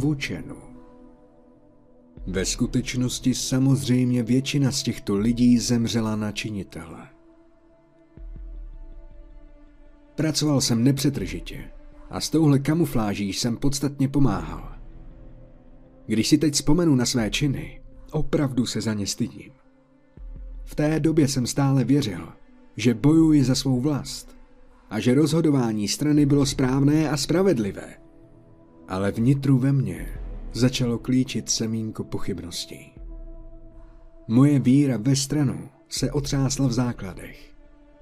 Ve 2.27 2.45
skutečnosti 2.45 3.35
samozřejmě 3.35 4.23
většina 4.23 4.73
z 4.73 4.83
těchto 4.83 5.17
lidí 5.17 5.59
zemřela 5.59 6.17
na 6.17 6.33
činitele. 6.33 7.09
Pracoval 10.15 10.61
jsem 10.61 10.85
nepřetržitě 10.85 11.71
a 12.11 12.21
s 12.21 12.31
touhle 12.31 12.59
kamufláží 12.59 13.33
jsem 13.33 13.57
podstatně 13.57 14.09
pomáhal. 14.09 14.77
Když 16.07 16.29
si 16.29 16.39
teď 16.39 16.55
vzpomenu 16.55 16.95
na 16.95 17.07
své 17.07 17.31
činy, 17.31 17.81
opravdu 18.11 18.67
se 18.67 18.81
za 18.81 18.95
ně 18.95 19.07
stydím. 19.07 19.53
V 20.65 20.75
té 20.75 21.01
době 21.01 21.29
jsem 21.29 21.47
stále 21.47 21.85
věřil, 21.85 22.29
že 22.77 22.95
bojuji 22.95 23.45
za 23.45 23.55
svou 23.55 23.81
vlast 23.81 24.37
a 24.91 25.01
že 25.01 25.15
rozhodování 25.15 25.89
strany 25.89 26.27
bylo 26.27 26.47
správné 26.47 27.11
a 27.11 27.17
spravedlivé. 27.17 27.95
Ale 28.89 29.13
vnitru 29.13 29.59
ve 29.59 29.73
mně 29.73 30.07
začalo 30.53 30.99
klíčit 30.99 31.51
semínko 31.51 32.05
pochybností. 32.05 32.93
Moje 34.29 34.59
víra 34.59 34.97
ve 34.97 35.17
stranu 35.17 35.69
se 35.89 36.13
otřásla 36.13 36.67
v 36.67 36.73
základech, 36.73 37.55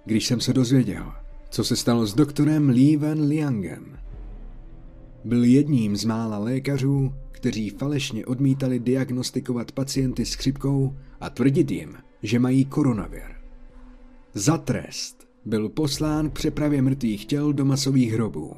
když 0.04 0.26
jsem 0.26 0.40
se 0.40 0.52
dozvěděl, 0.52 1.12
co 1.50 1.64
se 1.64 1.76
stalo 1.76 2.06
s 2.06 2.14
doktorem 2.14 2.68
Li 2.68 2.96
Wen 2.96 3.20
Liangem. 3.20 3.98
Byl 5.24 5.44
jedním 5.44 5.96
z 5.96 6.04
mála 6.04 6.38
lékařů, 6.38 7.14
kteří 7.30 7.70
falešně 7.70 8.26
odmítali 8.26 8.78
diagnostikovat 8.78 9.72
pacienty 9.72 10.26
s 10.26 10.34
chřipkou 10.34 10.96
a 11.20 11.30
tvrdit 11.30 11.70
jim, 11.70 11.96
že 12.22 12.38
mají 12.38 12.64
koronavir. 12.64 13.41
Za 14.34 14.58
trest 14.58 15.28
byl 15.44 15.68
poslán 15.68 16.30
k 16.30 16.32
přepravě 16.32 16.82
mrtvých 16.82 17.26
těl 17.26 17.52
do 17.52 17.64
masových 17.64 18.12
hrobů. 18.12 18.56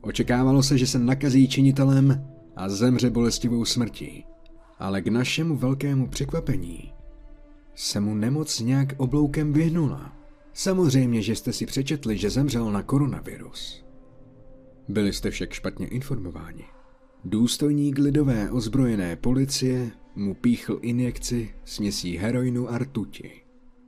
Očekávalo 0.00 0.62
se, 0.62 0.78
že 0.78 0.86
se 0.86 0.98
nakazí 0.98 1.48
činitelem 1.48 2.26
a 2.56 2.68
zemře 2.68 3.10
bolestivou 3.10 3.64
smrtí, 3.64 4.24
ale 4.78 5.02
k 5.02 5.06
našemu 5.06 5.56
velkému 5.56 6.08
překvapení 6.08 6.92
se 7.74 8.00
mu 8.00 8.14
nemoc 8.14 8.60
nějak 8.60 8.94
obloukem 8.96 9.52
vyhnula. 9.52 10.12
Samozřejmě, 10.52 11.22
že 11.22 11.36
jste 11.36 11.52
si 11.52 11.66
přečetli, 11.66 12.18
že 12.18 12.30
zemřel 12.30 12.72
na 12.72 12.82
koronavirus. 12.82 13.84
Byli 14.88 15.12
jste 15.12 15.30
však 15.30 15.52
špatně 15.52 15.86
informováni. 15.86 16.64
Důstojník 17.24 17.98
lidové 17.98 18.50
ozbrojené 18.50 19.16
policie 19.16 19.90
mu 20.16 20.34
píchl 20.34 20.78
injekci 20.82 21.54
směsí 21.64 22.16
heroinu 22.16 22.70
a 22.70 22.78
rtuti, 22.78 23.41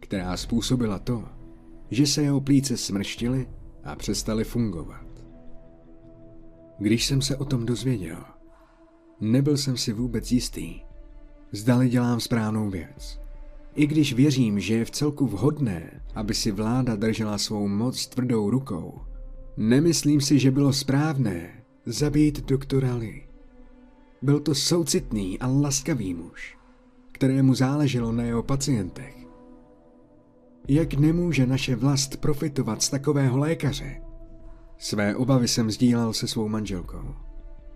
která 0.05 0.37
způsobila 0.37 0.99
to, 0.99 1.25
že 1.91 2.07
se 2.07 2.23
jeho 2.23 2.41
plíce 2.41 2.77
smrštily 2.77 3.49
a 3.85 3.97
přestaly 3.97 4.45
fungovat. 4.45 5.07
Když 6.79 7.07
jsem 7.07 7.23
se 7.23 7.37
o 7.37 7.45
tom 7.45 7.67
dozvěděl, 7.67 8.25
nebyl 9.21 9.57
jsem 9.57 9.77
si 9.77 9.93
vůbec 9.93 10.33
jistý, 10.33 10.81
zdali 11.53 11.89
dělám 11.89 12.21
správnou 12.21 12.71
věc. 12.71 13.21
I 13.75 13.87
když 13.87 14.13
věřím, 14.13 14.61
že 14.61 14.75
je 14.75 14.85
v 14.85 14.91
celku 14.91 15.27
vhodné, 15.27 16.01
aby 16.15 16.35
si 16.35 16.51
vláda 16.51 16.97
držela 16.97 17.39
svou 17.39 17.69
moc 17.69 18.07
tvrdou 18.07 18.51
rukou, 18.51 19.01
nemyslím 19.57 20.21
si, 20.21 20.39
že 20.39 20.51
bylo 20.51 20.73
správné 20.73 21.65
zabít 21.87 22.45
doktora 22.45 22.95
Lee. 22.95 23.29
Byl 24.23 24.41
to 24.41 24.55
soucitný 24.55 25.39
a 25.39 25.47
laskavý 25.47 26.15
muž, 26.15 26.59
kterému 27.13 27.55
záleželo 27.55 28.13
na 28.13 28.23
jeho 28.23 28.43
pacientech. 28.43 29.24
Jak 30.69 30.95
nemůže 30.95 31.47
naše 31.47 31.77
vlast 31.77 32.17
profitovat 32.17 32.83
z 32.83 32.91
takového 32.91 33.39
lékaře? 33.39 34.01
Své 34.79 35.17
obavy 35.17 35.49
jsem 35.49 35.71
sdílel 35.71 36.13
se 36.13 36.29
svou 36.29 36.49
manželkou, 36.49 37.15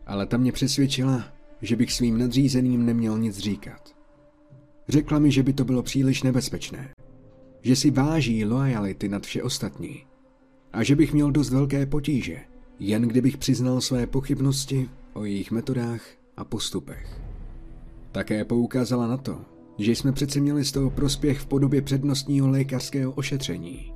ale 0.06 0.26
ta 0.26 0.36
mě 0.36 0.52
přesvědčila, 0.52 1.24
že 1.62 1.76
bych 1.76 1.92
svým 1.92 2.18
nadřízeným 2.18 2.86
neměl 2.86 3.18
nic 3.18 3.38
říkat. 3.38 3.96
Řekla 4.88 5.18
mi, 5.18 5.30
že 5.30 5.42
by 5.42 5.52
to 5.52 5.64
bylo 5.64 5.82
příliš 5.82 6.22
nebezpečné, 6.22 6.88
že 7.62 7.76
si 7.76 7.90
váží 7.90 8.44
lojality 8.44 9.08
nad 9.08 9.26
vše 9.26 9.42
ostatní 9.42 10.06
a 10.72 10.82
že 10.82 10.96
bych 10.96 11.12
měl 11.12 11.30
dost 11.30 11.50
velké 11.50 11.86
potíže, 11.86 12.40
jen 12.78 13.02
kdybych 13.02 13.36
přiznal 13.36 13.80
své 13.80 14.06
pochybnosti 14.06 14.88
o 15.12 15.24
jejich 15.24 15.50
metodách 15.50 16.02
a 16.36 16.44
postupech. 16.44 17.20
Také 18.12 18.44
poukázala 18.44 19.06
na 19.06 19.16
to, 19.16 19.57
že 19.78 19.92
jsme 19.92 20.12
přece 20.12 20.40
měli 20.40 20.64
z 20.64 20.72
toho 20.72 20.90
prospěch 20.90 21.38
v 21.38 21.46
podobě 21.46 21.82
přednostního 21.82 22.48
lékařského 22.48 23.12
ošetření. 23.12 23.92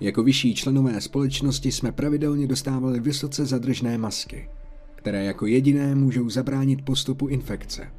Jako 0.00 0.22
vyšší 0.22 0.54
členové 0.54 1.00
společnosti 1.00 1.72
jsme 1.72 1.92
pravidelně 1.92 2.46
dostávali 2.46 3.00
vysoce 3.00 3.46
zadržné 3.46 3.98
masky, 3.98 4.50
které 4.94 5.24
jako 5.24 5.46
jediné 5.46 5.94
můžou 5.94 6.30
zabránit 6.30 6.84
postupu 6.84 7.28
infekce. 7.28 7.92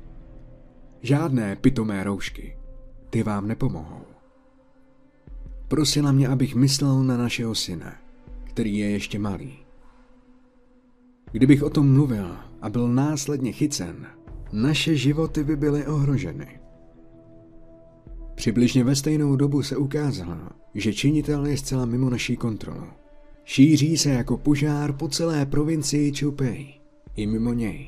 Žádné 1.02 1.56
pitomé 1.56 2.04
roušky. 2.04 2.58
Ty 3.10 3.24
vám 3.24 3.48
nepomohou. 3.48 4.02
Prosila 5.68 6.12
mě, 6.12 6.28
abych 6.28 6.56
myslel 6.56 7.04
na 7.04 7.18
našeho 7.18 7.56
syna, 7.56 7.96
který 8.44 8.78
je 8.78 8.90
ještě 8.90 9.20
malý. 9.20 9.54
Kdybych 11.32 11.64
o 11.64 11.70
tom 11.70 11.94
mluvil 11.94 12.38
a 12.62 12.70
byl 12.70 12.88
následně 12.88 13.52
chycen, 13.52 14.08
naše 14.54 14.96
životy 14.96 15.44
by 15.44 15.56
byly 15.56 15.86
ohroženy. 15.86 16.60
Přibližně 18.36 18.84
ve 18.84 18.96
stejnou 18.96 19.36
dobu 19.36 19.64
se 19.64 19.78
ukázalo, 19.78 20.38
že 20.74 20.94
činitel 20.94 21.46
je 21.46 21.58
zcela 21.58 21.86
mimo 21.86 22.10
naší 22.10 22.38
kontrolu. 22.38 22.88
Šíří 23.44 23.98
se 23.98 24.10
jako 24.10 24.38
požár 24.38 24.94
po 24.94 25.08
celé 25.08 25.46
provincii 25.46 26.14
Chupei 26.20 26.74
i 27.16 27.28
mimo 27.28 27.54
něj. 27.54 27.88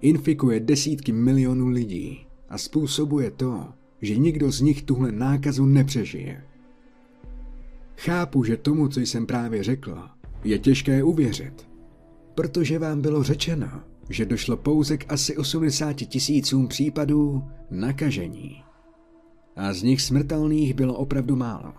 Infikuje 0.00 0.60
desítky 0.60 1.12
milionů 1.12 1.68
lidí 1.68 2.26
a 2.48 2.58
způsobuje 2.58 3.30
to, 3.30 3.68
že 4.02 4.16
nikdo 4.16 4.52
z 4.52 4.60
nich 4.60 4.82
tuhle 4.82 5.12
nákazu 5.12 5.66
nepřežije. 5.66 6.44
Chápu, 7.96 8.44
že 8.44 8.56
tomu, 8.56 8.88
co 8.88 9.00
jsem 9.00 9.26
právě 9.26 9.62
řekla, 9.64 10.16
je 10.44 10.58
těžké 10.58 11.02
uvěřit, 11.02 11.68
protože 12.34 12.78
vám 12.78 13.00
bylo 13.00 13.22
řečeno, 13.22 13.68
že 14.08 14.26
došlo 14.26 14.56
pouze 14.56 14.96
k 14.96 15.12
asi 15.12 15.36
80 15.36 15.92
tisícům 15.92 16.68
případů 16.68 17.44
nakažení. 17.70 18.62
A 19.56 19.72
z 19.72 19.82
nich 19.82 20.02
smrtelných 20.02 20.74
bylo 20.74 20.94
opravdu 20.94 21.36
málo. 21.36 21.72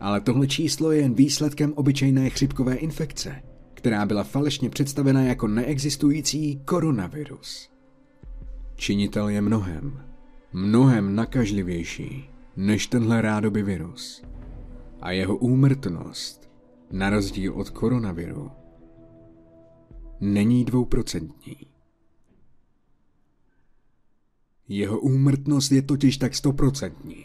Ale 0.00 0.20
tohle 0.20 0.46
číslo 0.46 0.92
je 0.92 1.00
jen 1.00 1.14
výsledkem 1.14 1.72
obyčejné 1.76 2.30
chřipkové 2.30 2.74
infekce, 2.74 3.42
která 3.74 4.06
byla 4.06 4.24
falešně 4.24 4.70
představena 4.70 5.22
jako 5.22 5.48
neexistující 5.48 6.60
koronavirus. 6.64 7.70
Činitel 8.76 9.28
je 9.28 9.40
mnohem, 9.40 10.02
mnohem 10.52 11.14
nakažlivější 11.14 12.30
než 12.56 12.86
tenhle 12.86 13.22
rádoby 13.22 13.62
virus. 13.62 14.22
A 15.00 15.10
jeho 15.10 15.36
úmrtnost, 15.36 16.50
na 16.90 17.10
rozdíl 17.10 17.52
od 17.52 17.70
koronaviru, 17.70 18.50
není 20.20 20.64
dvouprocentní. 20.64 21.56
Jeho 24.68 25.00
úmrtnost 25.00 25.72
je 25.72 25.82
totiž 25.82 26.16
tak 26.16 26.34
stoprocentní. 26.34 27.24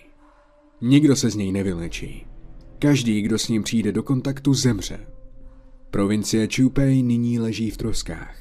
Nikdo 0.81 1.15
se 1.15 1.29
z 1.29 1.35
něj 1.35 1.51
nevylečí. 1.51 2.25
Každý, 2.79 3.21
kdo 3.21 3.39
s 3.39 3.47
ním 3.47 3.63
přijde 3.63 3.91
do 3.91 4.03
kontaktu, 4.03 4.53
zemře. 4.53 4.99
Provincie 5.91 6.47
Chupei 6.55 7.03
nyní 7.03 7.39
leží 7.39 7.69
v 7.69 7.77
troskách. 7.77 8.37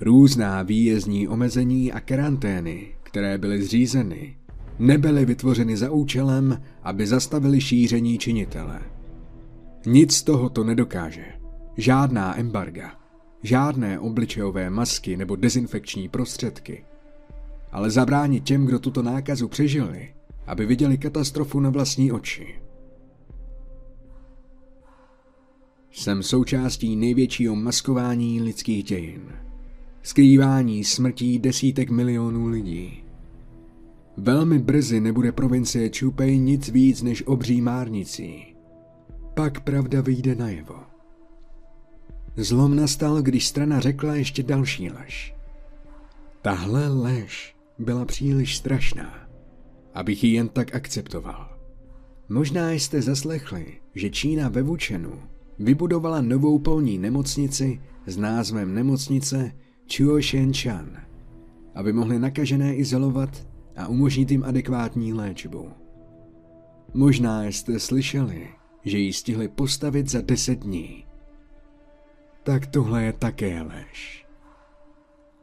Různá 0.00 0.62
výjezdní 0.62 1.28
omezení 1.28 1.92
a 1.92 2.00
karantény, 2.00 2.96
které 3.02 3.38
byly 3.38 3.62
zřízeny, 3.62 4.36
nebyly 4.78 5.24
vytvořeny 5.24 5.76
za 5.76 5.90
účelem, 5.90 6.62
aby 6.82 7.06
zastavili 7.06 7.60
šíření 7.60 8.18
činitele. 8.18 8.80
Nic 9.86 10.14
z 10.14 10.22
toho 10.22 10.48
to 10.48 10.64
nedokáže. 10.64 11.24
Žádná 11.76 12.38
embarga, 12.38 13.05
žádné 13.42 13.98
obličejové 13.98 14.70
masky 14.70 15.16
nebo 15.16 15.36
dezinfekční 15.36 16.08
prostředky. 16.08 16.84
Ale 17.72 17.90
zabránit 17.90 18.44
těm, 18.44 18.66
kdo 18.66 18.78
tuto 18.78 19.02
nákazu 19.02 19.48
přežili, 19.48 20.14
aby 20.46 20.66
viděli 20.66 20.98
katastrofu 20.98 21.60
na 21.60 21.70
vlastní 21.70 22.12
oči. 22.12 22.60
Jsem 25.90 26.22
součástí 26.22 26.96
největšího 26.96 27.56
maskování 27.56 28.40
lidských 28.42 28.84
dějin. 28.84 29.22
Skrývání 30.02 30.84
smrtí 30.84 31.38
desítek 31.38 31.90
milionů 31.90 32.46
lidí. 32.46 33.02
Velmi 34.16 34.58
brzy 34.58 35.00
nebude 35.00 35.32
provincie 35.32 35.90
Čupej 35.90 36.38
nic 36.38 36.68
víc 36.68 37.02
než 37.02 37.22
obří 37.26 37.60
márnicí. 37.60 38.56
Pak 39.34 39.60
pravda 39.60 40.00
vyjde 40.00 40.34
najevo. 40.34 40.95
Zlom 42.36 42.76
nastal, 42.76 43.22
když 43.22 43.46
strana 43.46 43.80
řekla 43.80 44.14
ještě 44.14 44.42
další 44.42 44.90
lež. 44.90 45.34
Tahle 46.42 46.88
lež 46.88 47.56
byla 47.78 48.04
příliš 48.04 48.56
strašná, 48.56 49.28
abych 49.94 50.24
ji 50.24 50.32
jen 50.34 50.48
tak 50.48 50.74
akceptoval. 50.74 51.58
Možná 52.28 52.70
jste 52.70 53.02
zaslechli, 53.02 53.66
že 53.94 54.10
Čína 54.10 54.48
ve 54.48 54.62
Vučenu 54.62 55.12
vybudovala 55.58 56.20
novou 56.20 56.58
polní 56.58 56.98
nemocnici 56.98 57.80
s 58.06 58.16
názvem 58.16 58.74
nemocnice 58.74 59.52
Chuo 59.96 60.18
Chan, 60.62 60.96
aby 61.74 61.92
mohli 61.92 62.18
nakažené 62.18 62.74
izolovat 62.74 63.46
a 63.76 63.86
umožnit 63.86 64.30
jim 64.30 64.44
adekvátní 64.44 65.12
léčbu. 65.12 65.70
Možná 66.94 67.44
jste 67.44 67.80
slyšeli, 67.80 68.48
že 68.84 68.98
ji 68.98 69.12
stihli 69.12 69.48
postavit 69.48 70.10
za 70.10 70.20
deset 70.20 70.58
dní. 70.58 71.05
Tak 72.46 72.66
tohle 72.66 73.04
je 73.04 73.12
také 73.12 73.62
lež. 73.62 74.26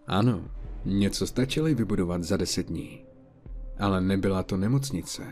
Ano, 0.07 0.41
něco 0.85 1.27
stačili 1.27 1.75
vybudovat 1.75 2.23
za 2.23 2.37
deset 2.37 2.67
dní, 2.67 2.99
ale 3.79 4.01
nebyla 4.01 4.43
to 4.43 4.57
nemocnice. 4.57 5.23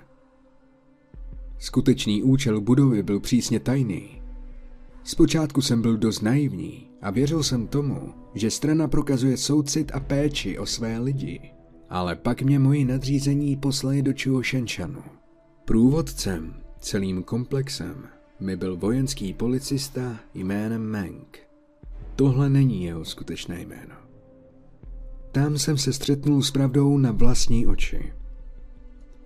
Skutečný 1.57 2.23
účel 2.23 2.61
budovy 2.61 3.03
byl 3.03 3.19
přísně 3.19 3.59
tajný. 3.59 4.21
Zpočátku 5.03 5.61
jsem 5.61 5.81
byl 5.81 5.97
dost 5.97 6.21
naivní 6.21 6.87
a 7.01 7.11
věřil 7.11 7.43
jsem 7.43 7.67
tomu, 7.67 8.13
že 8.33 8.51
strana 8.51 8.87
prokazuje 8.87 9.37
soucit 9.37 9.91
a 9.95 9.99
péči 9.99 10.59
o 10.59 10.65
své 10.65 10.99
lidi. 10.99 11.51
Ale 11.89 12.15
pak 12.15 12.41
mě 12.41 12.59
moji 12.59 12.85
nadřízení 12.85 13.55
poslali 13.55 14.01
do 14.01 14.11
Chuo 14.23 14.43
Shenchanu. 14.43 15.03
Průvodcem 15.65 16.53
celým 16.79 17.23
komplexem 17.23 18.07
mi 18.39 18.55
byl 18.55 18.77
vojenský 18.77 19.33
policista 19.33 20.19
jménem 20.33 20.81
Meng. 20.81 21.50
Tohle 22.15 22.49
není 22.49 22.83
jeho 22.83 23.05
skutečné 23.05 23.61
jméno. 23.61 23.95
Tam 25.31 25.57
jsem 25.57 25.77
se 25.77 25.93
střetnul 25.93 26.41
s 26.41 26.51
pravdou 26.51 26.97
na 26.97 27.11
vlastní 27.11 27.67
oči. 27.67 28.13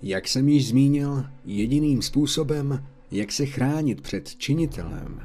Jak 0.02 0.28
jsem 0.28 0.50
již 0.50 0.67
zmínil, 0.67 1.26
jediným 1.45 2.02
způsobem, 2.02 2.86
jak 3.12 3.32
se 3.32 3.45
chránit 3.45 4.02
před 4.02 4.36
činitelem, 4.36 5.19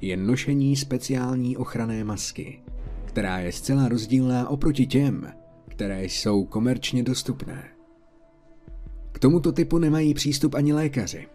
je 0.00 0.16
nošení 0.16 0.76
speciální 0.76 1.56
ochranné 1.56 2.04
masky, 2.04 2.60
která 3.04 3.38
je 3.38 3.52
zcela 3.52 3.88
rozdílná 3.88 4.48
oproti 4.48 4.86
těm, 4.86 5.32
které 5.68 6.04
jsou 6.04 6.44
komerčně 6.44 7.02
dostupné. 7.02 7.64
K 9.12 9.18
tomuto 9.18 9.52
typu 9.52 9.78
nemají 9.78 10.14
přístup 10.14 10.54
ani 10.54 10.72
lékaři. 10.72 11.26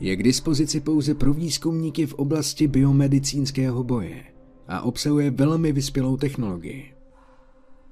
Je 0.00 0.16
k 0.16 0.22
dispozici 0.22 0.80
pouze 0.80 1.14
pro 1.14 1.34
výzkumníky 1.34 2.06
v 2.06 2.14
oblasti 2.14 2.68
biomedicínského 2.68 3.84
boje 3.84 4.24
a 4.68 4.80
obsahuje 4.80 5.30
velmi 5.30 5.72
vyspělou 5.72 6.16
technologii. 6.16 6.92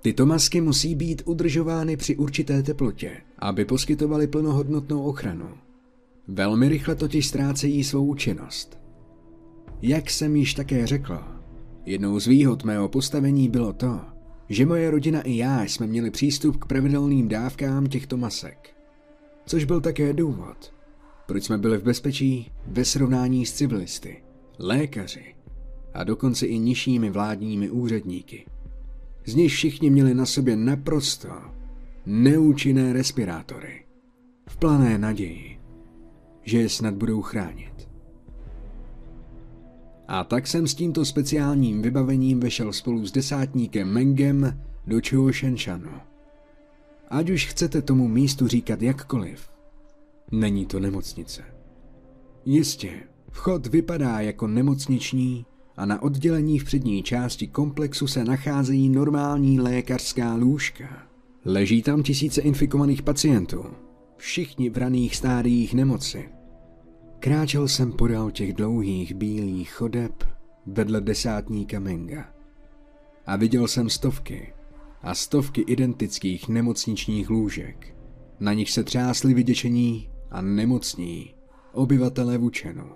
Tyto 0.03 0.27
masky 0.27 0.61
musí 0.61 0.95
být 0.95 1.23
udržovány 1.25 1.97
při 1.97 2.17
určité 2.17 2.63
teplotě, 2.63 3.17
aby 3.39 3.65
poskytovaly 3.65 4.27
plnohodnotnou 4.27 5.03
ochranu. 5.03 5.49
Velmi 6.29 6.69
rychle 6.69 6.95
totiž 6.95 7.27
ztrácejí 7.27 7.85
svou 7.85 8.07
účinnost. 8.07 8.79
Jak 9.83 10.11
jsem 10.11 10.37
již 10.37 10.55
také 10.55 10.87
řekl, 10.87 11.19
jednou 11.87 12.21
z 12.21 12.27
výhod 12.27 12.65
mého 12.65 12.89
postavení 12.89 13.49
bylo 13.49 13.73
to, 13.73 14.01
že 14.49 14.67
moje 14.67 14.91
rodina 14.91 15.21
i 15.21 15.37
já 15.37 15.63
jsme 15.63 15.87
měli 15.87 16.11
přístup 16.11 16.57
k 16.57 16.67
pravidelným 16.67 17.29
dávkám 17.29 17.87
těchto 17.87 18.17
masek. 18.17 18.71
Což 19.47 19.65
byl 19.65 19.81
také 19.81 20.13
důvod, 20.13 20.73
proč 21.27 21.45
jsme 21.45 21.59
byli 21.59 21.79
v 21.79 21.83
bezpečí 21.83 22.51
ve 22.67 22.85
srovnání 22.85 23.47
s 23.47 23.53
civilisty, 23.53 24.23
lékaři 24.59 25.36
a 25.97 26.05
dokonce 26.05 26.47
i 26.47 26.59
nižšími 26.59 27.11
vládními 27.11 27.71
úředníky. 27.71 28.47
Z 29.27 29.35
nich 29.35 29.53
všichni 29.53 29.91
měli 29.91 30.15
na 30.15 30.27
sobě 30.27 30.57
naprosto 30.57 31.29
neúčinné 32.07 32.93
respirátory, 32.93 33.85
v 34.49 34.57
plané 34.57 34.99
naději, 34.99 35.61
že 36.43 36.59
je 36.59 36.69
snad 36.69 36.95
budou 36.95 37.23
chránit. 37.23 37.89
A 40.09 40.25
tak 40.25 40.47
jsem 40.47 40.67
s 40.67 40.75
tímto 40.75 41.05
speciálním 41.05 41.83
vybavením 41.83 42.41
vešel 42.41 42.73
spolu 42.73 43.07
s 43.07 43.13
desátníkem 43.13 43.89
Mengem 43.89 44.61
do 44.87 45.01
Shenshanu. 45.33 45.91
Ať 47.09 47.31
už 47.31 47.47
chcete 47.47 47.83
tomu 47.83 48.09
místu 48.09 48.49
říkat 48.49 48.83
jakkoliv, 48.83 49.51
není 50.31 50.67
to 50.67 50.81
nemocnice. 50.81 51.43
Jistě, 52.45 52.91
vchod 53.31 53.67
vypadá 53.67 54.21
jako 54.21 54.47
nemocniční 54.47 55.47
a 55.77 55.87
na 55.87 56.03
oddělení 56.03 56.59
v 56.59 56.65
přední 56.65 57.03
části 57.03 57.47
komplexu 57.47 58.07
se 58.07 58.25
nacházejí 58.25 58.89
normální 58.89 59.61
lékařská 59.61 60.35
lůžka. 60.35 61.03
Leží 61.45 61.83
tam 61.83 62.03
tisíce 62.03 62.41
infikovaných 62.41 63.03
pacientů, 63.03 63.65
všichni 64.17 64.71
v 64.71 64.77
raných 64.77 65.17
stádiích 65.17 65.75
nemoci. 65.75 66.29
Kráčel 67.19 67.69
jsem 67.69 67.93
podél 67.93 68.31
těch 68.31 68.53
dlouhých 68.53 69.15
bílých 69.15 69.71
chodeb 69.71 70.25
vedle 70.67 71.01
desátníka 71.01 71.81
Menga. 71.81 72.29
A 73.27 73.37
viděl 73.37 73.69
jsem 73.69 73.91
stovky 73.91 74.53
a 75.03 75.15
stovky 75.15 75.61
identických 75.61 76.49
nemocničních 76.49 77.31
lůžek. 77.31 77.97
Na 78.41 78.53
nich 78.53 78.71
se 78.71 78.85
třásli 78.85 79.35
vyděčení 79.35 80.09
a 80.31 80.41
nemocní 80.41 81.35
obyvatelé 81.73 82.39
Vučenu. 82.39 82.91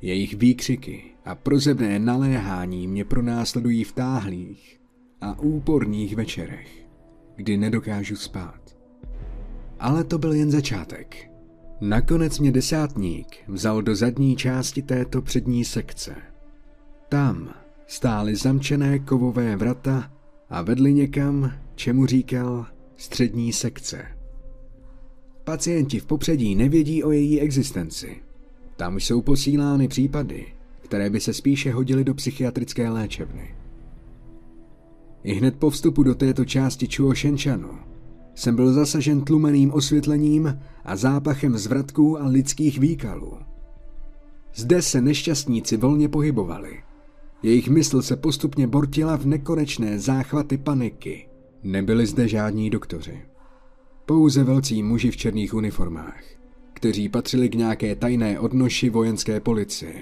Jejich 0.00 0.34
výkřiky 0.34 1.13
a 1.24 1.34
prozebné 1.34 1.98
naléhání 1.98 2.88
mě 2.88 3.04
pronásledují 3.04 3.84
v 3.84 3.92
táhlých 3.92 4.80
a 5.20 5.38
úporných 5.38 6.16
večerech, 6.16 6.86
kdy 7.36 7.56
nedokážu 7.56 8.16
spát. 8.16 8.76
Ale 9.78 10.04
to 10.04 10.18
byl 10.18 10.32
jen 10.32 10.50
začátek. 10.50 11.30
Nakonec 11.80 12.38
mě 12.38 12.52
desátník 12.52 13.36
vzal 13.48 13.82
do 13.82 13.96
zadní 13.96 14.36
části 14.36 14.82
této 14.82 15.22
přední 15.22 15.64
sekce. 15.64 16.14
Tam 17.08 17.54
stály 17.86 18.36
zamčené 18.36 18.98
kovové 18.98 19.56
vrata 19.56 20.10
a 20.50 20.62
vedli 20.62 20.94
někam, 20.94 21.52
čemu 21.74 22.06
říkal 22.06 22.66
střední 22.96 23.52
sekce. 23.52 24.04
Pacienti 25.44 26.00
v 26.00 26.06
popředí 26.06 26.54
nevědí 26.54 27.04
o 27.04 27.10
její 27.10 27.40
existenci. 27.40 28.16
Tam 28.76 29.00
jsou 29.00 29.22
posílány 29.22 29.88
případy, 29.88 30.53
které 30.84 31.10
by 31.10 31.20
se 31.20 31.32
spíše 31.32 31.72
hodily 31.72 32.04
do 32.04 32.14
psychiatrické 32.14 32.88
léčebny. 32.88 33.54
I 35.22 35.34
hned 35.34 35.56
po 35.56 35.70
vstupu 35.70 36.02
do 36.02 36.14
této 36.14 36.44
části 36.44 36.88
Chuo 36.96 37.14
Shenchanu 37.14 37.70
jsem 38.34 38.56
byl 38.56 38.72
zasažen 38.72 39.20
tlumeným 39.20 39.72
osvětlením 39.72 40.58
a 40.84 40.96
zápachem 40.96 41.58
zvratků 41.58 42.20
a 42.20 42.26
lidských 42.26 42.78
výkalů. 42.78 43.32
Zde 44.54 44.82
se 44.82 45.00
nešťastníci 45.00 45.76
volně 45.76 46.08
pohybovali. 46.08 46.82
Jejich 47.42 47.68
mysl 47.68 48.02
se 48.02 48.16
postupně 48.16 48.66
bortila 48.66 49.16
v 49.16 49.26
nekonečné 49.26 49.98
záchvaty 49.98 50.58
paniky. 50.58 51.28
Nebyli 51.62 52.06
zde 52.06 52.28
žádní 52.28 52.70
doktoři. 52.70 53.20
Pouze 54.06 54.44
velcí 54.44 54.82
muži 54.82 55.10
v 55.10 55.16
černých 55.16 55.54
uniformách, 55.54 56.22
kteří 56.72 57.08
patřili 57.08 57.48
k 57.48 57.54
nějaké 57.54 57.96
tajné 57.96 58.40
odnoši 58.40 58.90
vojenské 58.90 59.40
policie, 59.40 59.94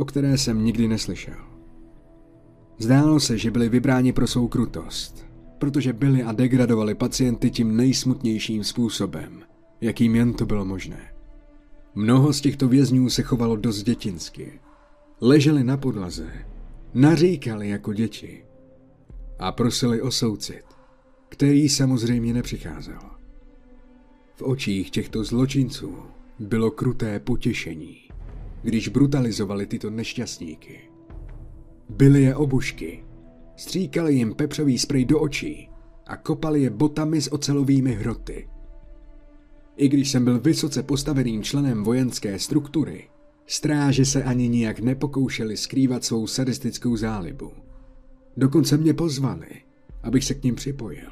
o 0.00 0.04
které 0.04 0.38
jsem 0.38 0.64
nikdy 0.64 0.88
neslyšel. 0.88 1.34
Zdálo 2.78 3.20
se, 3.20 3.38
že 3.38 3.50
byli 3.50 3.68
vybráni 3.68 4.12
pro 4.12 4.26
svou 4.26 4.48
krutost, 4.48 5.26
protože 5.58 5.92
byli 5.92 6.22
a 6.22 6.32
degradovali 6.32 6.94
pacienty 6.94 7.50
tím 7.50 7.76
nejsmutnějším 7.76 8.64
způsobem, 8.64 9.42
jakým 9.80 10.16
jen 10.16 10.32
to 10.32 10.46
bylo 10.46 10.64
možné. 10.64 11.14
Mnoho 11.94 12.32
z 12.32 12.40
těchto 12.40 12.68
vězňů 12.68 13.10
se 13.10 13.22
chovalo 13.22 13.56
dost 13.56 13.82
dětinsky. 13.82 14.60
Leželi 15.20 15.64
na 15.64 15.76
podlaze, 15.76 16.32
naříkali 16.94 17.68
jako 17.68 17.92
děti 17.92 18.44
a 19.38 19.52
prosili 19.52 20.02
o 20.02 20.10
soucit, 20.10 20.64
který 21.28 21.68
samozřejmě 21.68 22.34
nepřicházel. 22.34 23.00
V 24.34 24.42
očích 24.42 24.90
těchto 24.90 25.24
zločinců 25.24 25.96
bylo 26.38 26.70
kruté 26.70 27.20
potěšení, 27.20 28.09
když 28.62 28.88
brutalizovali 28.88 29.66
tyto 29.66 29.90
nešťastníky. 29.90 30.80
Byly 31.88 32.22
je 32.22 32.34
obušky, 32.34 33.04
stříkali 33.56 34.14
jim 34.14 34.34
pepřový 34.34 34.78
sprej 34.78 35.04
do 35.04 35.20
očí 35.20 35.70
a 36.06 36.16
kopali 36.16 36.62
je 36.62 36.70
botami 36.70 37.20
s 37.20 37.32
ocelovými 37.32 37.94
hroty. 37.94 38.48
I 39.76 39.88
když 39.88 40.10
jsem 40.10 40.24
byl 40.24 40.40
vysoce 40.40 40.82
postaveným 40.82 41.42
členem 41.42 41.84
vojenské 41.84 42.38
struktury, 42.38 43.08
stráže 43.46 44.04
se 44.04 44.24
ani 44.24 44.48
nijak 44.48 44.80
nepokoušeli 44.80 45.56
skrývat 45.56 46.04
svou 46.04 46.26
sadistickou 46.26 46.96
zálibu. 46.96 47.52
Dokonce 48.36 48.76
mě 48.76 48.94
pozvali, 48.94 49.48
abych 50.02 50.24
se 50.24 50.34
k 50.34 50.42
ním 50.44 50.54
připojil. 50.54 51.10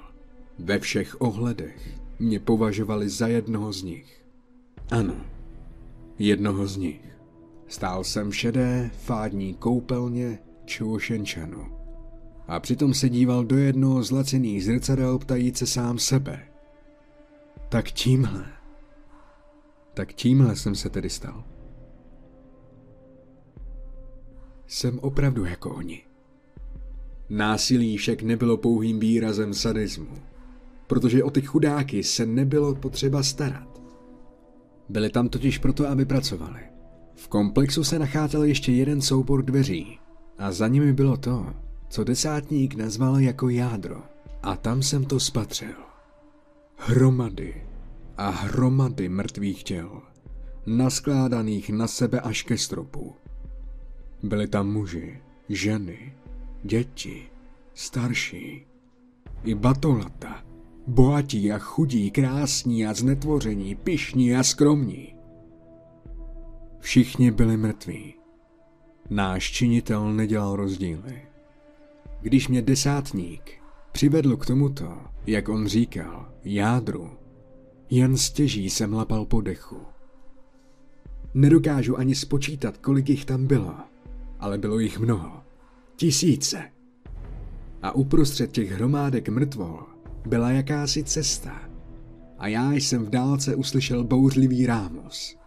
Ve 0.59 0.79
všech 0.79 1.21
ohledech 1.21 2.01
mě 2.19 2.41
považovali 2.41 3.09
za 3.09 3.27
jednoho 3.27 3.73
z 3.73 3.83
nich. 3.83 4.25
Ano, 4.91 5.15
jednoho 6.19 6.67
z 6.67 6.77
nich. 6.77 7.08
Stál 7.69 8.05
jsem 8.05 8.31
v 8.31 8.37
šedé, 8.37 8.91
fádní 8.99 9.55
koupelně 9.55 10.39
Čuošenčanu 10.65 11.79
a 12.49 12.61
přitom 12.61 12.95
se 12.95 13.09
díval 13.09 13.45
do 13.45 13.57
jednoho 13.57 14.03
z 14.03 14.11
laciných 14.11 14.65
zrcadel 14.65 15.19
ptajíce 15.19 15.67
sám 15.67 15.99
sebe. 15.99 16.49
Tak 17.69 17.91
tímhle. 17.91 18.47
Tak 19.95 20.13
tímhle 20.13 20.57
jsem 20.57 20.75
se 20.75 20.91
tedy 20.91 21.11
stal. 21.11 21.45
Jsem 24.67 24.99
opravdu 24.99 25.45
jako 25.45 25.71
oni. 25.71 26.03
Násilí 27.29 27.97
však 27.97 28.23
nebylo 28.23 28.57
pouhým 28.57 29.01
výrazem 29.01 29.55
sadismu, 29.55 30.19
protože 30.87 31.25
o 31.25 31.31
ty 31.31 31.43
chudáky 31.43 32.03
se 32.03 32.27
nebylo 32.27 32.75
potřeba 32.75 33.23
starat. 33.23 33.81
Byli 34.89 35.11
tam 35.11 35.29
totiž 35.29 35.59
proto, 35.59 35.89
aby 35.89 36.05
pracovali. 36.05 36.78
V 37.19 37.29
komplexu 37.29 37.85
se 37.85 37.99
nacházel 37.99 38.43
ještě 38.43 38.73
jeden 38.73 39.03
soubor 39.03 39.43
dveří 39.43 39.99
a 40.39 40.53
za 40.53 40.69
nimi 40.69 40.93
bylo 40.93 41.17
to, 41.17 41.47
co 41.89 42.05
desátník 42.05 42.75
nazval 42.75 43.21
jako 43.21 43.49
jádro. 43.49 44.03
A 44.43 44.57
tam 44.57 44.83
jsem 44.83 45.05
to 45.05 45.21
spatřil. 45.21 45.75
Hromady 46.77 47.67
a 48.17 48.31
hromady 48.31 49.09
mrtvých 49.09 49.65
těl, 49.65 50.03
naskládaných 50.67 51.71
na 51.71 51.87
sebe 51.87 52.21
až 52.21 52.43
ke 52.43 52.59
stropu. 52.59 53.15
Byli 54.23 54.49
tam 54.49 54.73
muži, 54.73 55.21
ženy, 55.49 56.13
děti, 56.63 57.23
starší, 57.75 58.67
i 59.45 59.55
batolata, 59.55 60.45
bohatí 60.87 61.53
a 61.53 61.59
chudí, 61.59 62.11
krásní 62.11 62.87
a 62.87 62.95
znetvoření, 62.95 63.75
pišní 63.75 64.37
a 64.37 64.43
skromní. 64.43 65.18
Všichni 66.81 67.31
byli 67.31 67.57
mrtví. 67.57 68.15
Náš 69.11 69.51
činitel 69.51 70.13
nedělal 70.13 70.57
rozdíly. 70.57 71.23
Když 72.21 72.49
mě 72.49 72.63
desátník 72.63 73.53
přivedl 73.93 74.37
k 74.37 74.47
tomuto, 74.47 74.99
jak 75.27 75.49
on 75.49 75.67
říkal, 75.67 76.33
jádru, 76.45 77.11
jen 77.91 78.17
stěží 78.17 78.71
jsem 78.71 78.93
lapal 78.93 79.25
po 79.25 79.41
dechu. 79.41 79.81
Nedokážu 81.35 81.99
ani 81.99 82.15
spočítat, 82.15 82.79
kolik 82.79 83.09
jich 83.09 83.25
tam 83.25 83.47
bylo, 83.47 83.75
ale 84.41 84.59
bylo 84.59 84.79
jich 84.79 84.99
mnoho. 84.99 85.43
Tisíce. 85.97 86.71
A 87.83 87.93
uprostřed 87.93 88.53
těch 88.53 88.71
hromádek 88.71 89.29
mrtvol 89.29 89.87
byla 90.27 90.51
jakási 90.51 91.05
cesta. 91.05 91.61
A 92.39 92.49
já 92.49 92.73
jsem 92.73 93.05
v 93.05 93.11
dálce 93.11 93.55
uslyšel 93.55 94.05
bouřlivý 94.05 94.67
rámos. 94.67 95.38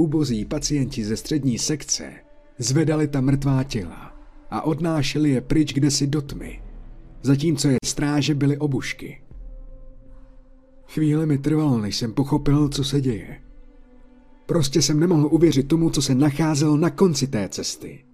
Ubozí 0.00 0.44
pacienti 0.44 1.04
ze 1.04 1.16
střední 1.16 1.58
sekce 1.58 2.12
zvedali 2.58 3.08
ta 3.08 3.20
mrtvá 3.20 3.64
těla 3.64 4.16
a 4.50 4.62
odnášeli 4.62 5.30
je 5.30 5.40
pryč 5.40 5.72
kdesi 5.72 6.06
do 6.06 6.22
tmy, 6.22 6.62
zatímco 7.22 7.68
je 7.68 7.76
stráže 7.84 8.34
byly 8.34 8.58
obušky. 8.58 9.20
Chvíle 10.88 11.26
mi 11.26 11.38
trvalo, 11.38 11.78
než 11.78 11.96
jsem 11.96 12.12
pochopil, 12.12 12.68
co 12.68 12.84
se 12.84 13.00
děje. 13.00 13.40
Prostě 14.46 14.82
jsem 14.82 15.00
nemohl 15.00 15.28
uvěřit 15.30 15.68
tomu, 15.68 15.90
co 15.90 16.02
se 16.02 16.14
nacházelo 16.14 16.76
na 16.76 16.90
konci 16.90 17.26
té 17.26 17.48
cesty. 17.48 18.04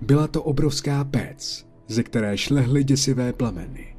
Byla 0.00 0.28
to 0.28 0.42
obrovská 0.42 1.04
pec, 1.04 1.66
ze 1.88 2.02
které 2.02 2.38
šlehly 2.38 2.84
děsivé 2.84 3.32
plameny. 3.32 3.96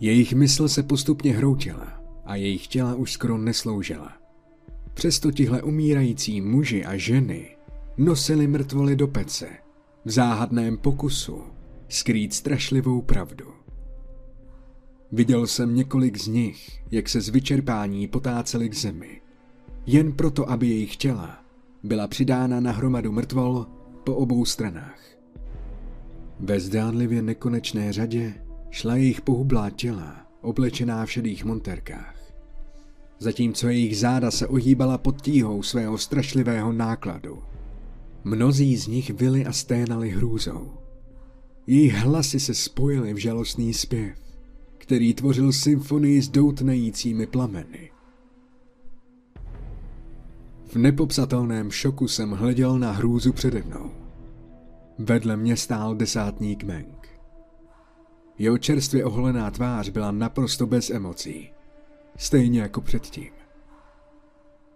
Jejich 0.00 0.32
mysl 0.32 0.68
se 0.68 0.82
postupně 0.82 1.32
hroutila 1.32 2.02
a 2.24 2.36
jejich 2.36 2.66
těla 2.66 2.94
už 2.94 3.12
skoro 3.12 3.38
nesloužila. 3.38 4.25
Přesto 4.96 5.32
tihle 5.32 5.62
umírající 5.62 6.40
muži 6.40 6.84
a 6.84 6.96
ženy 6.96 7.56
nosili 7.96 8.46
mrtvoly 8.46 8.96
do 8.96 9.08
pece 9.08 9.48
v 10.04 10.10
záhadném 10.10 10.78
pokusu 10.78 11.42
skrýt 11.88 12.34
strašlivou 12.34 13.02
pravdu. 13.02 13.44
Viděl 15.12 15.46
jsem 15.46 15.74
několik 15.74 16.18
z 16.18 16.26
nich, 16.26 16.82
jak 16.90 17.08
se 17.08 17.20
z 17.20 17.28
vyčerpání 17.28 18.08
potáceli 18.08 18.68
k 18.68 18.74
zemi, 18.74 19.20
jen 19.86 20.12
proto, 20.12 20.50
aby 20.50 20.66
jejich 20.66 20.96
těla 20.96 21.44
byla 21.82 22.08
přidána 22.08 22.60
na 22.60 22.72
hromadu 22.72 23.12
mrtvol 23.12 23.66
po 24.04 24.14
obou 24.14 24.44
stranách. 24.44 25.00
Ve 26.40 26.60
zdánlivě 26.60 27.22
nekonečné 27.22 27.92
řadě 27.92 28.34
šla 28.70 28.96
jejich 28.96 29.20
pohublá 29.20 29.70
těla, 29.70 30.26
oblečená 30.40 31.06
v 31.06 31.12
šedých 31.12 31.44
monterkách. 31.44 32.15
Zatímco 33.18 33.68
jejich 33.68 33.98
záda 33.98 34.30
se 34.30 34.46
ohýbala 34.46 34.98
pod 34.98 35.22
tíhou 35.22 35.62
svého 35.62 35.98
strašlivého 35.98 36.72
nákladu. 36.72 37.42
Mnozí 38.24 38.76
z 38.76 38.86
nich 38.86 39.10
vyli 39.10 39.46
a 39.46 39.52
sténali 39.52 40.10
hrůzou. 40.10 40.72
Jejich 41.66 41.94
hlasy 41.94 42.40
se 42.40 42.54
spojily 42.54 43.14
v 43.14 43.16
žalostný 43.16 43.74
zpěv, 43.74 44.18
který 44.78 45.14
tvořil 45.14 45.52
symfonii 45.52 46.22
s 46.22 46.28
doutnajícími 46.28 47.26
plameny. 47.26 47.90
V 50.66 50.76
nepopsatelném 50.76 51.70
šoku 51.70 52.08
jsem 52.08 52.30
hleděl 52.30 52.78
na 52.78 52.92
hrůzu 52.92 53.32
přede 53.32 53.62
mnou. 53.62 53.90
Vedle 54.98 55.36
mě 55.36 55.56
stál 55.56 55.94
desátník 55.94 56.64
Meng. 56.64 57.08
Jeho 58.38 58.58
čerstvě 58.58 59.04
oholená 59.04 59.50
tvář 59.50 59.88
byla 59.88 60.10
naprosto 60.10 60.66
bez 60.66 60.90
emocí, 60.90 61.50
stejně 62.16 62.60
jako 62.60 62.80
předtím. 62.80 63.32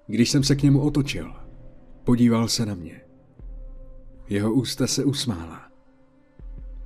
Když 0.06 0.30
jsem 0.30 0.44
se 0.44 0.56
k 0.56 0.62
němu 0.62 0.80
otočil, 0.80 1.34
podíval 2.04 2.48
se 2.48 2.66
na 2.66 2.74
mě. 2.74 3.00
Jeho 4.28 4.52
ústa 4.52 4.86
se 4.86 5.04
usmála, 5.04 5.72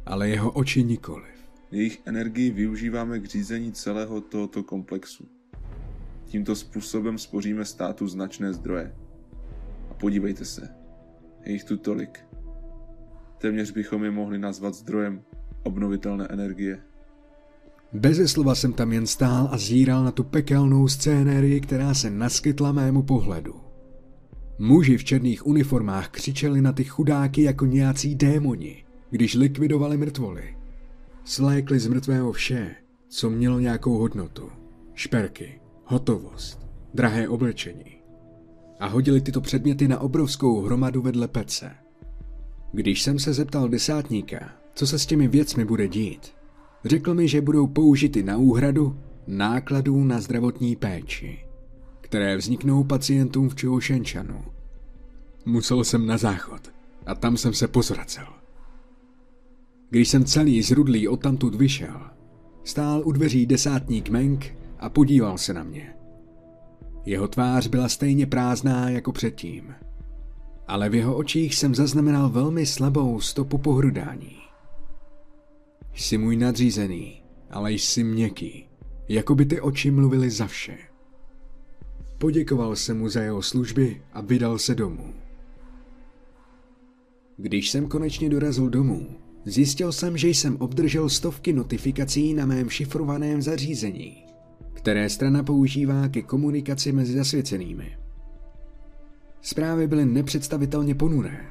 ale 0.06 0.28
jeho 0.28 0.50
oči 0.50 0.84
nikoliv. 0.84 1.34
Jejich 1.70 2.02
energii 2.04 2.50
využíváme 2.50 3.18
k 3.20 3.24
řízení 3.24 3.72
celého 3.72 4.20
tohoto 4.20 4.62
komplexu. 4.62 5.28
Tímto 6.24 6.56
způsobem 6.56 7.18
spoříme 7.18 7.64
státu 7.64 8.08
značné 8.08 8.52
zdroje. 8.52 8.94
A 9.90 9.94
podívejte 9.94 10.44
se, 10.44 10.68
je 11.44 11.52
jich 11.52 11.64
tu 11.64 11.76
tolik. 11.76 12.20
Téměř 13.38 13.70
bychom 13.70 14.04
je 14.04 14.10
mohli 14.10 14.38
nazvat 14.38 14.74
zdrojem 14.74 15.22
obnovitelné 15.62 16.26
energie. 16.30 16.82
Beze 17.94 18.28
slova 18.28 18.54
jsem 18.54 18.72
tam 18.72 18.92
jen 18.92 19.06
stál 19.06 19.48
a 19.52 19.58
zíral 19.58 20.04
na 20.04 20.10
tu 20.10 20.24
pekelnou 20.24 20.88
scénérii, 20.88 21.60
která 21.60 21.94
se 21.94 22.10
naskytla 22.10 22.72
mému 22.72 23.02
pohledu. 23.02 23.54
Muži 24.58 24.96
v 24.96 25.04
černých 25.04 25.46
uniformách 25.46 26.08
křičeli 26.08 26.62
na 26.62 26.72
ty 26.72 26.84
chudáky 26.84 27.42
jako 27.42 27.66
nějací 27.66 28.14
démoni, 28.14 28.84
když 29.10 29.34
likvidovali 29.34 29.96
mrtvoly. 29.96 30.56
Slékli 31.24 31.78
z 31.78 31.86
mrtvého 31.86 32.32
vše, 32.32 32.74
co 33.08 33.30
mělo 33.30 33.60
nějakou 33.60 33.98
hodnotu. 33.98 34.48
Šperky, 34.94 35.60
hotovost, 35.84 36.66
drahé 36.94 37.28
oblečení. 37.28 37.96
A 38.80 38.86
hodili 38.86 39.20
tyto 39.20 39.40
předměty 39.40 39.88
na 39.88 39.98
obrovskou 39.98 40.60
hromadu 40.60 41.02
vedle 41.02 41.28
pece. 41.28 41.70
Když 42.72 43.02
jsem 43.02 43.18
se 43.18 43.32
zeptal 43.32 43.68
desátníka, 43.68 44.52
co 44.74 44.86
se 44.86 44.98
s 44.98 45.06
těmi 45.06 45.28
věcmi 45.28 45.64
bude 45.64 45.88
dít, 45.88 46.32
řekl 46.84 47.14
mi, 47.14 47.28
že 47.28 47.40
budou 47.40 47.66
použity 47.66 48.22
na 48.22 48.36
úhradu 48.36 48.96
nákladů 49.26 50.04
na 50.04 50.20
zdravotní 50.20 50.76
péči, 50.76 51.38
které 52.00 52.36
vzniknou 52.36 52.84
pacientům 52.84 53.48
v 53.48 53.54
Čoušenčanu. 53.54 54.44
Musel 55.44 55.84
jsem 55.84 56.06
na 56.06 56.16
záchod 56.16 56.72
a 57.06 57.14
tam 57.14 57.36
jsem 57.36 57.54
se 57.54 57.68
pozracel. 57.68 58.26
Když 59.90 60.08
jsem 60.08 60.24
celý 60.24 60.62
zrudlý 60.62 61.08
odtamtud 61.08 61.54
vyšel, 61.54 62.00
stál 62.64 63.02
u 63.04 63.12
dveří 63.12 63.46
desátník 63.46 64.08
Menk 64.08 64.56
a 64.78 64.88
podíval 64.88 65.38
se 65.38 65.54
na 65.54 65.62
mě. 65.62 65.94
Jeho 67.06 67.28
tvář 67.28 67.66
byla 67.66 67.88
stejně 67.88 68.26
prázdná 68.26 68.90
jako 68.90 69.12
předtím, 69.12 69.74
ale 70.68 70.88
v 70.88 70.94
jeho 70.94 71.16
očích 71.16 71.54
jsem 71.54 71.74
zaznamenal 71.74 72.28
velmi 72.28 72.66
slabou 72.66 73.20
stopu 73.20 73.58
pohrudání. 73.58 74.43
Jsi 75.94 76.18
můj 76.18 76.36
nadřízený, 76.36 77.22
ale 77.50 77.72
jsi 77.72 78.04
měkký, 78.04 78.68
jako 79.08 79.34
by 79.34 79.46
ty 79.46 79.60
oči 79.60 79.90
mluvily 79.90 80.30
za 80.30 80.46
vše. 80.46 80.78
Poděkoval 82.18 82.76
jsem 82.76 82.98
mu 82.98 83.08
za 83.08 83.22
jeho 83.22 83.42
služby 83.42 84.02
a 84.12 84.20
vydal 84.20 84.58
se 84.58 84.74
domů. 84.74 85.14
Když 87.36 87.70
jsem 87.70 87.88
konečně 87.88 88.28
dorazil 88.28 88.70
domů, 88.70 89.06
zjistil 89.44 89.92
jsem, 89.92 90.16
že 90.16 90.28
jsem 90.28 90.56
obdržel 90.56 91.08
stovky 91.08 91.52
notifikací 91.52 92.34
na 92.34 92.46
mém 92.46 92.70
šifrovaném 92.70 93.42
zařízení, 93.42 94.24
které 94.72 95.08
strana 95.08 95.42
používá 95.42 96.08
ke 96.08 96.22
komunikaci 96.22 96.92
mezi 96.92 97.12
zasvěcenými. 97.12 97.98
Zprávy 99.40 99.86
byly 99.86 100.06
nepředstavitelně 100.06 100.94
ponuré. 100.94 101.46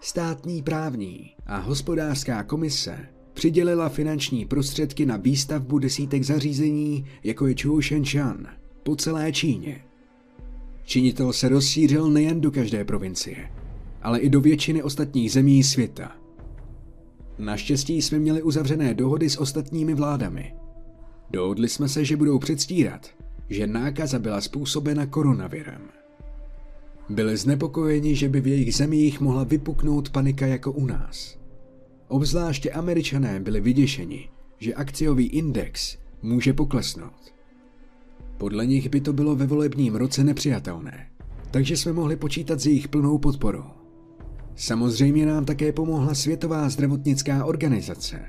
Státní 0.00 0.62
právní 0.62 1.34
a 1.46 1.58
hospodářská 1.58 2.42
komise 2.42 3.08
přidělila 3.34 3.88
finanční 3.88 4.44
prostředky 4.44 5.06
na 5.06 5.16
výstavbu 5.16 5.78
desítek 5.78 6.22
zařízení, 6.22 7.06
jako 7.24 7.46
je 7.46 7.54
Chou 7.62 7.80
po 8.82 8.96
celé 8.96 9.32
Číně. 9.32 9.84
Činitel 10.84 11.32
se 11.32 11.48
rozšířil 11.48 12.10
nejen 12.10 12.40
do 12.40 12.50
každé 12.50 12.84
provincie, 12.84 13.50
ale 14.02 14.20
i 14.20 14.28
do 14.28 14.40
většiny 14.40 14.82
ostatních 14.82 15.32
zemí 15.32 15.62
světa. 15.62 16.16
Naštěstí 17.38 18.02
jsme 18.02 18.18
měli 18.18 18.42
uzavřené 18.42 18.94
dohody 18.94 19.30
s 19.30 19.40
ostatními 19.40 19.94
vládami. 19.94 20.54
Dohodli 21.30 21.68
jsme 21.68 21.88
se, 21.88 22.04
že 22.04 22.16
budou 22.16 22.38
předstírat, 22.38 23.10
že 23.48 23.66
nákaza 23.66 24.18
byla 24.18 24.40
způsobena 24.40 25.06
koronavirem. 25.06 25.82
Byli 27.08 27.36
znepokojeni, 27.36 28.16
že 28.16 28.28
by 28.28 28.40
v 28.40 28.46
jejich 28.46 28.74
zemích 28.74 29.20
mohla 29.20 29.44
vypuknout 29.44 30.10
panika 30.10 30.46
jako 30.46 30.72
u 30.72 30.86
nás. 30.86 31.41
Obzvláště 32.12 32.70
američané 32.70 33.40
byli 33.40 33.60
vyděšeni, 33.60 34.28
že 34.58 34.74
akciový 34.74 35.26
index 35.26 35.98
může 36.22 36.52
poklesnout. 36.52 37.34
Podle 38.38 38.66
nich 38.66 38.88
by 38.88 39.00
to 39.00 39.12
bylo 39.12 39.36
ve 39.36 39.46
volebním 39.46 39.94
roce 39.94 40.24
nepřijatelné, 40.24 41.06
takže 41.50 41.76
jsme 41.76 41.92
mohli 41.92 42.16
počítat 42.16 42.60
s 42.60 42.66
jejich 42.66 42.88
plnou 42.88 43.18
podporou. 43.18 43.64
Samozřejmě 44.56 45.26
nám 45.26 45.44
také 45.44 45.72
pomohla 45.72 46.14
Světová 46.14 46.68
zdravotnická 46.68 47.44
organizace. 47.44 48.20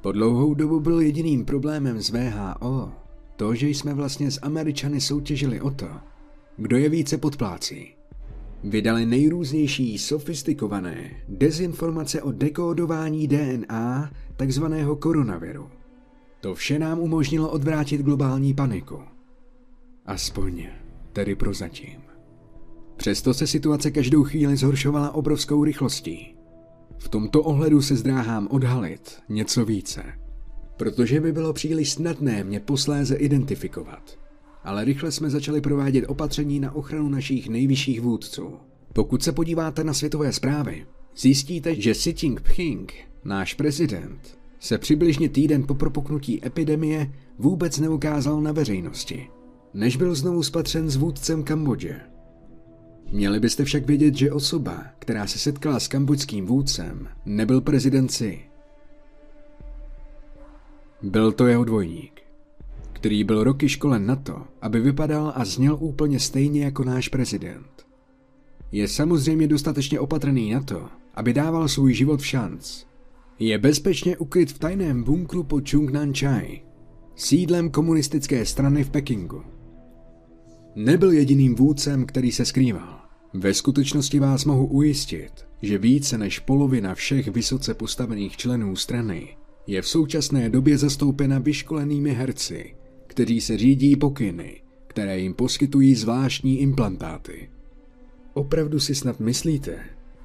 Po 0.00 0.12
dlouhou 0.12 0.54
dobu 0.54 0.80
byl 0.80 1.00
jediným 1.00 1.44
problémem 1.44 2.00
z 2.00 2.10
VHO 2.10 2.92
to, 3.36 3.54
že 3.54 3.68
jsme 3.68 3.94
vlastně 3.94 4.30
s 4.30 4.40
Američany 4.42 5.00
soutěžili 5.00 5.60
o 5.60 5.70
to, 5.70 5.88
kdo 6.56 6.76
je 6.76 6.88
více 6.88 7.18
podplácí. 7.18 7.94
Vydali 8.64 9.06
nejrůznější 9.06 9.98
sofistikované 9.98 11.10
dezinformace 11.28 12.22
o 12.22 12.32
dekódování 12.32 13.28
DNA 13.28 14.10
takzvaného 14.36 14.96
koronaviru. 14.96 15.68
To 16.40 16.54
vše 16.54 16.78
nám 16.78 16.98
umožnilo 16.98 17.50
odvrátit 17.50 18.00
globální 18.00 18.54
paniku. 18.54 18.98
Aspoň 20.06 20.66
tedy 21.12 21.34
prozatím. 21.34 22.00
Přesto 22.96 23.34
se 23.34 23.46
situace 23.46 23.90
každou 23.90 24.24
chvíli 24.24 24.56
zhoršovala 24.56 25.14
obrovskou 25.14 25.64
rychlostí. 25.64 26.34
V 26.98 27.08
tomto 27.08 27.42
ohledu 27.42 27.82
se 27.82 27.96
zdráhám 27.96 28.48
odhalit 28.50 29.18
něco 29.28 29.64
více, 29.64 30.04
protože 30.76 31.20
by 31.20 31.32
bylo 31.32 31.52
příliš 31.52 31.92
snadné 31.92 32.44
mě 32.44 32.60
posléze 32.60 33.16
identifikovat. 33.16 34.23
Ale 34.64 34.84
rychle 34.84 35.12
jsme 35.12 35.30
začali 35.30 35.60
provádět 35.60 36.04
opatření 36.08 36.60
na 36.60 36.74
ochranu 36.74 37.08
našich 37.08 37.48
nejvyšších 37.48 38.00
vůdců. 38.00 38.52
Pokud 38.92 39.22
se 39.22 39.32
podíváte 39.32 39.84
na 39.84 39.94
světové 39.94 40.32
zprávy, 40.32 40.86
zjistíte, 41.16 41.74
že 41.80 41.92
Xi 41.92 42.14
Jinping, 42.22 42.94
náš 43.24 43.54
prezident, 43.54 44.38
se 44.60 44.78
přibližně 44.78 45.28
týden 45.28 45.62
po 45.62 45.74
propuknutí 45.74 46.46
epidemie 46.46 47.12
vůbec 47.38 47.78
neukázal 47.78 48.40
na 48.40 48.52
veřejnosti, 48.52 49.28
než 49.74 49.96
byl 49.96 50.14
znovu 50.14 50.42
spatřen 50.42 50.90
s 50.90 50.96
vůdcem 50.96 51.42
Kambodže. 51.42 52.00
Měli 53.12 53.40
byste 53.40 53.64
však 53.64 53.86
vědět, 53.86 54.14
že 54.14 54.32
osoba, 54.32 54.84
která 54.98 55.26
se 55.26 55.38
setkala 55.38 55.80
s 55.80 55.88
kambodským 55.88 56.46
vůdcem, 56.46 57.08
nebyl 57.26 57.60
prezident 57.60 58.08
Si. 58.08 58.40
Byl 61.02 61.32
to 61.32 61.46
jeho 61.46 61.64
dvojník, 61.64 62.13
který 63.04 63.24
byl 63.24 63.44
roky 63.44 63.68
školen 63.68 64.06
na 64.06 64.16
to, 64.16 64.42
aby 64.62 64.80
vypadal 64.80 65.32
a 65.36 65.44
zněl 65.44 65.76
úplně 65.80 66.20
stejně 66.20 66.64
jako 66.64 66.84
náš 66.84 67.08
prezident. 67.08 67.86
Je 68.72 68.88
samozřejmě 68.88 69.46
dostatečně 69.46 70.00
opatrný 70.00 70.50
na 70.50 70.62
to, 70.62 70.88
aby 71.14 71.32
dával 71.32 71.68
svůj 71.68 71.94
život 71.94 72.20
v 72.20 72.26
šanc. 72.26 72.84
Je 73.38 73.58
bezpečně 73.58 74.16
ukryt 74.16 74.52
v 74.52 74.58
tajném 74.58 75.02
bunkru 75.02 75.42
pod 75.42 75.70
Chungnan 75.70 76.14
Chai, 76.14 76.60
sídlem 77.16 77.70
komunistické 77.70 78.46
strany 78.46 78.84
v 78.84 78.90
Pekingu. 78.90 79.42
Nebyl 80.74 81.12
jediným 81.12 81.54
vůdcem, 81.54 82.06
který 82.06 82.32
se 82.32 82.44
skrýval. 82.44 83.00
Ve 83.34 83.54
skutečnosti 83.54 84.18
vás 84.18 84.44
mohu 84.44 84.66
ujistit, 84.66 85.32
že 85.62 85.78
více 85.78 86.18
než 86.18 86.38
polovina 86.38 86.94
všech 86.94 87.28
vysoce 87.28 87.74
postavených 87.74 88.36
členů 88.36 88.76
strany 88.76 89.36
je 89.66 89.82
v 89.82 89.88
současné 89.88 90.50
době 90.50 90.78
zastoupena 90.78 91.38
vyškolenými 91.38 92.10
herci, 92.10 92.74
kteří 93.14 93.40
se 93.40 93.58
řídí 93.58 93.96
pokyny, 93.96 94.60
které 94.86 95.18
jim 95.18 95.34
poskytují 95.34 95.94
zvláštní 95.94 96.60
implantáty. 96.60 97.50
Opravdu 98.32 98.80
si 98.80 98.94
snad 98.94 99.20
myslíte, 99.20 99.78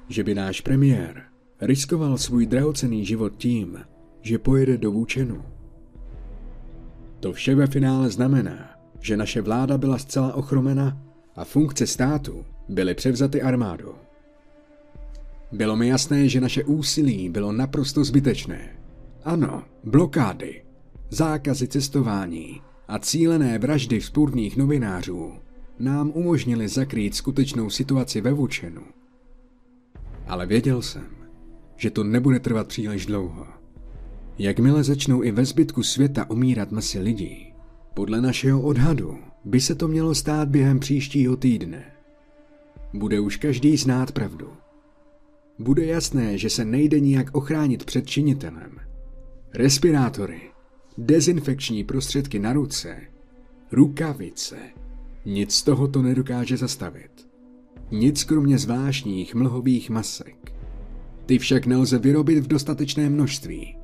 že 0.08 0.24
by 0.24 0.34
náš 0.34 0.60
premiér 0.60 1.22
riskoval 1.60 2.18
svůj 2.18 2.46
drahocený 2.46 3.04
život 3.04 3.32
tím, 3.36 3.78
že 4.22 4.38
pojede 4.38 4.78
do 4.78 4.92
Vůčenu? 4.92 5.44
To 7.20 7.32
vše 7.32 7.54
ve 7.54 7.66
finále 7.66 8.10
znamená, 8.10 8.70
že 9.00 9.16
naše 9.16 9.42
vláda 9.42 9.78
byla 9.78 9.98
zcela 9.98 10.34
ochromena 10.34 11.02
a 11.36 11.44
funkce 11.44 11.86
státu 11.86 12.44
byly 12.68 12.94
převzaty 12.94 13.42
armádou. 13.42 13.94
Bylo 15.52 15.76
mi 15.76 15.88
jasné, 15.88 16.28
že 16.28 16.40
naše 16.40 16.64
úsilí 16.64 17.28
bylo 17.28 17.52
naprosto 17.52 18.04
zbytečné. 18.04 18.68
Ano, 19.24 19.62
blokády, 19.84 20.62
zákazy 21.10 21.68
cestování 21.68 22.60
a 22.90 22.98
cílené 22.98 23.58
vraždy 23.58 24.00
vzpůrných 24.00 24.56
novinářů 24.56 25.32
nám 25.78 26.12
umožnili 26.14 26.68
zakrýt 26.68 27.14
skutečnou 27.14 27.70
situaci 27.70 28.20
ve 28.20 28.32
Vučenu. 28.32 28.82
Ale 30.26 30.46
věděl 30.46 30.82
jsem, 30.82 31.06
že 31.76 31.90
to 31.90 32.04
nebude 32.04 32.40
trvat 32.40 32.68
příliš 32.68 33.06
dlouho. 33.06 33.46
Jakmile 34.38 34.84
začnou 34.84 35.22
i 35.22 35.30
ve 35.30 35.44
zbytku 35.44 35.82
světa 35.82 36.30
umírat 36.30 36.72
masy 36.72 36.98
lidí, 36.98 37.52
podle 37.94 38.20
našeho 38.20 38.62
odhadu 38.62 39.18
by 39.44 39.60
se 39.60 39.74
to 39.74 39.88
mělo 39.88 40.14
stát 40.14 40.48
během 40.48 40.80
příštího 40.80 41.36
týdne. 41.36 41.84
Bude 42.94 43.20
už 43.20 43.36
každý 43.36 43.76
znát 43.76 44.12
pravdu. 44.12 44.48
Bude 45.58 45.84
jasné, 45.84 46.38
že 46.38 46.50
se 46.50 46.64
nejde 46.64 47.00
nijak 47.00 47.30
ochránit 47.32 47.84
před 47.84 48.06
činitelem. 48.06 48.76
Respirátory, 49.54 50.49
dezinfekční 51.00 51.84
prostředky 51.84 52.38
na 52.38 52.52
ruce, 52.52 52.96
rukavice, 53.72 54.56
nic 55.26 55.54
z 55.54 55.62
toho 55.62 55.88
to 55.88 56.02
nedokáže 56.02 56.56
zastavit. 56.56 57.28
Nic 57.90 58.24
kromě 58.24 58.58
zvláštních 58.58 59.34
mlhových 59.34 59.90
masek. 59.90 60.52
Ty 61.26 61.38
však 61.38 61.66
nelze 61.66 61.98
vyrobit 61.98 62.38
v 62.44 62.46
dostatečné 62.46 63.10
množství. 63.10 63.76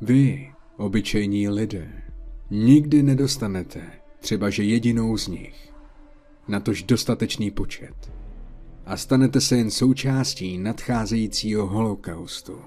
Vy, 0.00 0.52
obyčejní 0.76 1.48
lidé, 1.48 2.02
nikdy 2.50 3.02
nedostanete 3.02 3.80
třeba 4.26 4.50
že 4.50 4.62
jedinou 4.62 5.16
z 5.16 5.28
nich. 5.28 5.72
Natož 6.48 6.82
dostatečný 6.82 7.50
počet. 7.50 8.12
A 8.86 8.96
stanete 8.96 9.40
se 9.40 9.56
jen 9.56 9.70
součástí 9.70 10.58
nadcházejícího 10.58 11.66
holokaustu. 11.66 12.60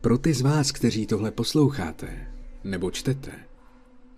Pro 0.00 0.18
ty 0.18 0.34
z 0.34 0.40
vás, 0.40 0.72
kteří 0.72 1.06
tohle 1.06 1.30
posloucháte 1.30 2.26
nebo 2.64 2.90
čtete, 2.90 3.32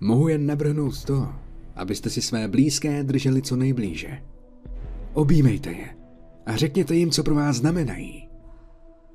mohu 0.01 0.29
jen 0.29 0.47
navrhnout 0.47 1.05
to, 1.05 1.29
abyste 1.77 2.11
si 2.11 2.23
své 2.23 2.49
blízké 2.49 3.03
drželi 3.05 3.43
co 3.43 3.57
nejblíže. 3.57 4.23
Objímejte 5.13 5.71
je 5.71 5.97
a 6.47 6.57
řekněte 6.57 6.95
jim, 6.95 7.11
co 7.11 7.23
pro 7.23 7.35
vás 7.35 7.57
znamenají. 7.57 8.29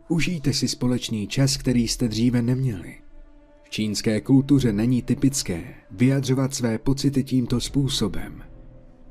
Užijte 0.09 0.53
si 0.53 0.67
společný 0.67 1.27
čas, 1.27 1.57
který 1.57 1.87
jste 1.87 2.07
dříve 2.07 2.41
neměli. 2.41 2.95
V 3.63 3.69
čínské 3.69 4.21
kultuře 4.21 4.73
není 4.73 5.01
typické 5.01 5.63
vyjadřovat 5.91 6.53
své 6.53 6.77
pocity 6.77 7.23
tímto 7.23 7.59
způsobem. 7.59 8.43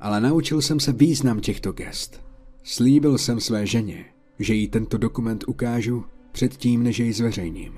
Ale 0.01 0.21
naučil 0.21 0.63
jsem 0.63 0.81
se 0.81 0.93
význam 0.93 1.41
těchto 1.41 1.73
gest. 1.73 2.23
Slíbil 2.63 3.19
jsem 3.19 3.41
své 3.41 3.67
ženě, 3.67 4.05
že 4.39 4.55
jí 4.55 4.69
tento 4.69 4.99
dokument 4.99 5.45
ukážu 5.47 6.05
předtím, 6.37 6.83
než 6.83 6.99
jej 6.99 7.13
zveřejním. 7.13 7.73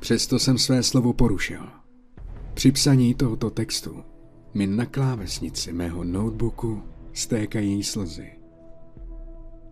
Přesto 0.00 0.38
jsem 0.38 0.58
své 0.58 0.82
slovo 0.82 1.12
porušil. 1.12 1.62
Při 2.54 2.72
psaní 2.72 3.14
tohoto 3.14 3.50
textu 3.50 4.04
mi 4.54 4.66
na 4.66 4.86
klávesnici 4.86 5.72
mého 5.72 6.04
notebooku 6.04 6.82
stékají 7.12 7.82
slzy. 7.82 8.30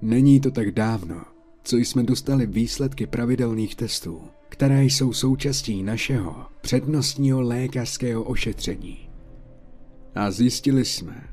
Není 0.03 0.41
to 0.41 0.51
tak 0.51 0.71
dávno, 0.71 1.25
co 1.63 1.77
jsme 1.77 2.03
dostali 2.03 2.47
výsledky 2.47 3.07
pravidelných 3.07 3.75
testů, 3.75 4.23
které 4.49 4.85
jsou 4.85 5.13
součástí 5.13 5.83
našeho 5.83 6.47
přednostního 6.61 7.41
lékařského 7.43 8.23
ošetření. 8.23 9.09
A 10.15 10.31
zjistili 10.31 10.85
jsme, 10.85 11.29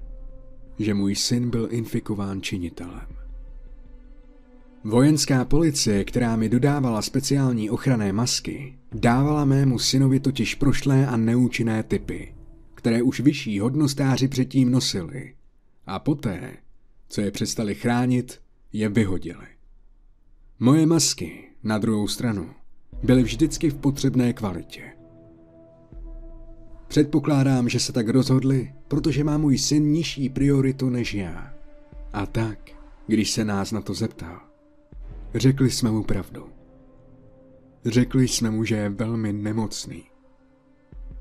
že 0.79 0.93
můj 0.93 1.15
syn 1.15 1.49
byl 1.49 1.67
infikován 1.71 2.41
činitelem. 2.41 3.18
Vojenská 4.89 5.45
policie, 5.45 6.03
která 6.03 6.35
mi 6.35 6.49
dodávala 6.49 7.01
speciální 7.01 7.69
ochranné 7.69 8.13
masky, 8.13 8.73
dávala 8.91 9.45
mému 9.45 9.79
synovi 9.79 10.19
totiž 10.19 10.55
prošlé 10.55 11.07
a 11.07 11.17
neúčinné 11.17 11.83
typy, 11.83 12.35
které 12.75 13.01
už 13.01 13.19
vyšší 13.19 13.59
hodnostáři 13.59 14.27
předtím 14.27 14.71
nosili. 14.71 15.33
A 15.85 15.99
poté, 15.99 16.57
co 17.09 17.21
je 17.21 17.31
přestali 17.31 17.75
chránit, 17.75 18.41
je 18.73 18.89
vyhodili. 18.89 19.47
Moje 20.59 20.85
masky, 20.85 21.49
na 21.63 21.77
druhou 21.77 22.07
stranu, 22.07 22.49
byly 23.03 23.23
vždycky 23.23 23.69
v 23.69 23.75
potřebné 23.75 24.33
kvalitě. 24.33 24.83
Předpokládám, 26.87 27.69
že 27.69 27.79
se 27.79 27.93
tak 27.93 28.09
rozhodli, 28.09 28.73
protože 28.87 29.23
má 29.23 29.37
můj 29.37 29.57
syn 29.57 29.91
nižší 29.91 30.29
prioritu 30.29 30.89
než 30.89 31.13
já. 31.13 31.53
A 32.13 32.25
tak, 32.25 32.59
když 33.07 33.31
se 33.31 33.45
nás 33.45 33.71
na 33.71 33.81
to 33.81 33.93
zeptal, 33.93 34.48
řekli 35.35 35.71
jsme 35.71 35.91
mu 35.91 36.03
pravdu. 36.03 36.49
Řekli 37.85 38.27
jsme 38.27 38.51
mu, 38.51 38.63
že 38.63 38.75
je 38.75 38.89
velmi 38.89 39.33
nemocný. 39.33 40.03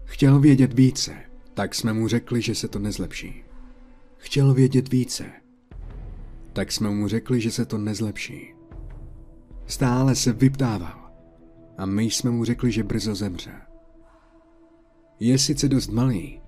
Chtěl 0.04 0.40
vědět 0.40 0.72
více, 0.72 1.16
tak 1.54 1.74
jsme 1.74 1.92
mu 1.92 2.08
řekli, 2.08 2.42
že 2.42 2.54
se 2.54 2.68
to 2.68 2.78
nezlepší. 2.78 3.44
Chtěl 4.16 4.54
vědět 4.54 4.88
více, 4.92 5.32
tak 6.52 6.72
jsme 6.72 6.90
mu 6.90 7.08
řekli, 7.08 7.40
že 7.40 7.50
se 7.50 7.66
to 7.66 7.78
nezlepší. 7.78 8.54
Stále 9.66 10.14
se 10.14 10.32
vyptával 10.32 11.10
a 11.78 11.86
my 11.86 12.02
jsme 12.02 12.30
mu 12.30 12.44
řekli, 12.44 12.72
že 12.72 12.84
brzo 12.84 13.14
zemře. 13.14 13.52
Je 15.20 15.38
sice 15.38 15.68
dost 15.68 15.88
malý, 15.88 16.40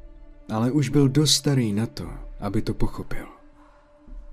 ale 0.52 0.70
už 0.70 0.88
byl 0.88 1.08
dost 1.08 1.34
starý 1.34 1.72
na 1.72 1.86
to, 1.86 2.10
aby 2.40 2.62
to 2.62 2.74
pochopil. 2.74 3.26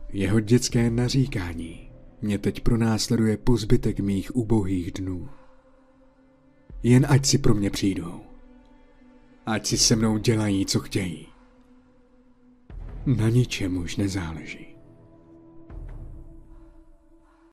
Jeho 0.09 0.39
dětské 0.39 0.89
naříkání 0.89 1.86
mě 2.21 2.37
teď 2.37 2.61
pronásleduje 2.61 3.37
po 3.37 3.57
zbytek 3.57 3.99
mých 3.99 4.35
ubohých 4.35 4.91
dnů. 4.91 5.29
Jen 6.83 7.05
ať 7.09 7.25
si 7.25 7.37
pro 7.37 7.53
mě 7.53 7.69
přijdou. 7.69 8.21
Ať 9.45 9.67
si 9.67 9.77
se 9.77 9.95
mnou 9.95 10.17
dělají, 10.17 10.65
co 10.65 10.79
chtějí. 10.79 11.27
Na 13.05 13.29
ničem 13.29 13.77
už 13.77 13.95
nezáleží. 13.95 14.66